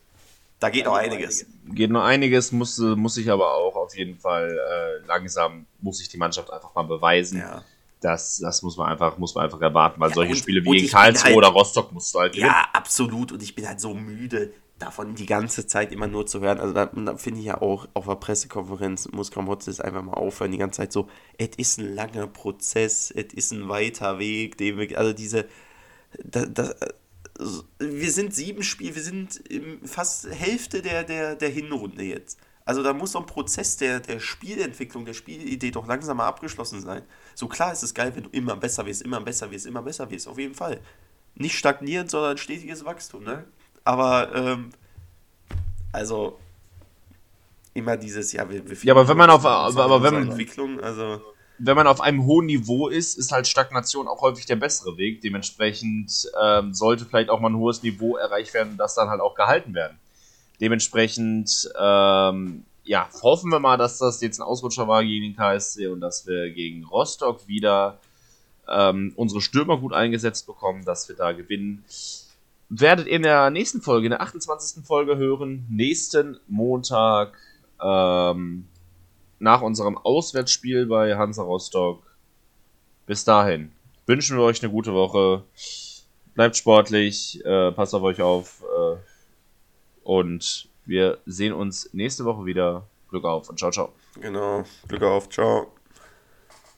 [0.60, 1.46] da geht noch einiges.
[1.66, 6.08] Geht noch einiges, muss, muss ich aber auch auf jeden Fall äh, langsam, muss sich
[6.08, 7.38] die Mannschaft einfach mal beweisen.
[7.38, 7.64] Ja.
[8.02, 10.66] Das, das muss man einfach, muss man einfach erwarten, weil Ja, solche und- Spiele und
[10.74, 12.50] wie bin Karlsruhe halt- oder Rostock musst du halt gewinnen.
[12.50, 13.32] Ja, absolut.
[13.32, 16.58] Und ich bin halt so müde, davon die ganze Zeit immer nur zu hören.
[16.58, 20.50] Also da, da finde ich ja auch auf der Pressekonferenz muss Kramotzes einfach mal aufhören,
[20.50, 24.98] die ganze Zeit so, es ist ein langer Prozess, es ist ein weiter Weg, wir,
[24.98, 25.46] also diese,
[26.24, 26.74] da, da,
[27.78, 29.40] wir sind sieben Spiele, wir sind
[29.84, 32.38] fast Hälfte der, der, der Hinrunde jetzt.
[32.64, 36.80] Also da muss so ein Prozess der, der Spielentwicklung, der Spielidee doch langsam mal abgeschlossen
[36.80, 37.02] sein.
[37.34, 40.10] So klar ist es geil, wenn du immer besser wirst, immer besser wirst, immer besser
[40.10, 40.80] wirst, auf jeden Fall.
[41.34, 43.44] Nicht stagnierend, sondern stetiges Wachstum, ne?
[43.84, 44.70] Aber, ähm,
[45.92, 46.38] also,
[47.74, 51.20] immer dieses, ja, wir, wir Ja, aber wenn man auf- aber in wenn- Entwicklung, also,
[51.58, 55.20] wenn man auf einem hohen Niveau ist, ist halt Stagnation auch häufig der bessere Weg.
[55.20, 59.34] Dementsprechend ähm, sollte vielleicht auch mal ein hohes Niveau erreicht werden, das dann halt auch
[59.34, 59.98] gehalten werden.
[60.60, 65.86] Dementsprechend, ähm, ja, hoffen wir mal, dass das jetzt ein Ausrutscher war gegen den KSC
[65.88, 67.98] und dass wir gegen Rostock wieder
[68.68, 71.84] ähm, unsere Stürmer gut eingesetzt bekommen, dass wir da gewinnen.
[72.68, 74.84] Werdet ihr in der nächsten Folge, in der 28.
[74.84, 77.36] Folge hören, nächsten Montag,
[77.82, 78.66] ähm,
[79.38, 82.02] nach unserem Auswärtsspiel bei Hansa Rostock.
[83.06, 83.72] Bis dahin
[84.06, 85.44] wünschen wir euch eine gute Woche.
[86.34, 88.96] Bleibt sportlich, äh, passt auf euch auf äh,
[90.04, 92.86] und wir sehen uns nächste Woche wieder.
[93.08, 93.92] Glück auf und ciao, ciao.
[94.20, 95.72] genau, Glück auf, ciao.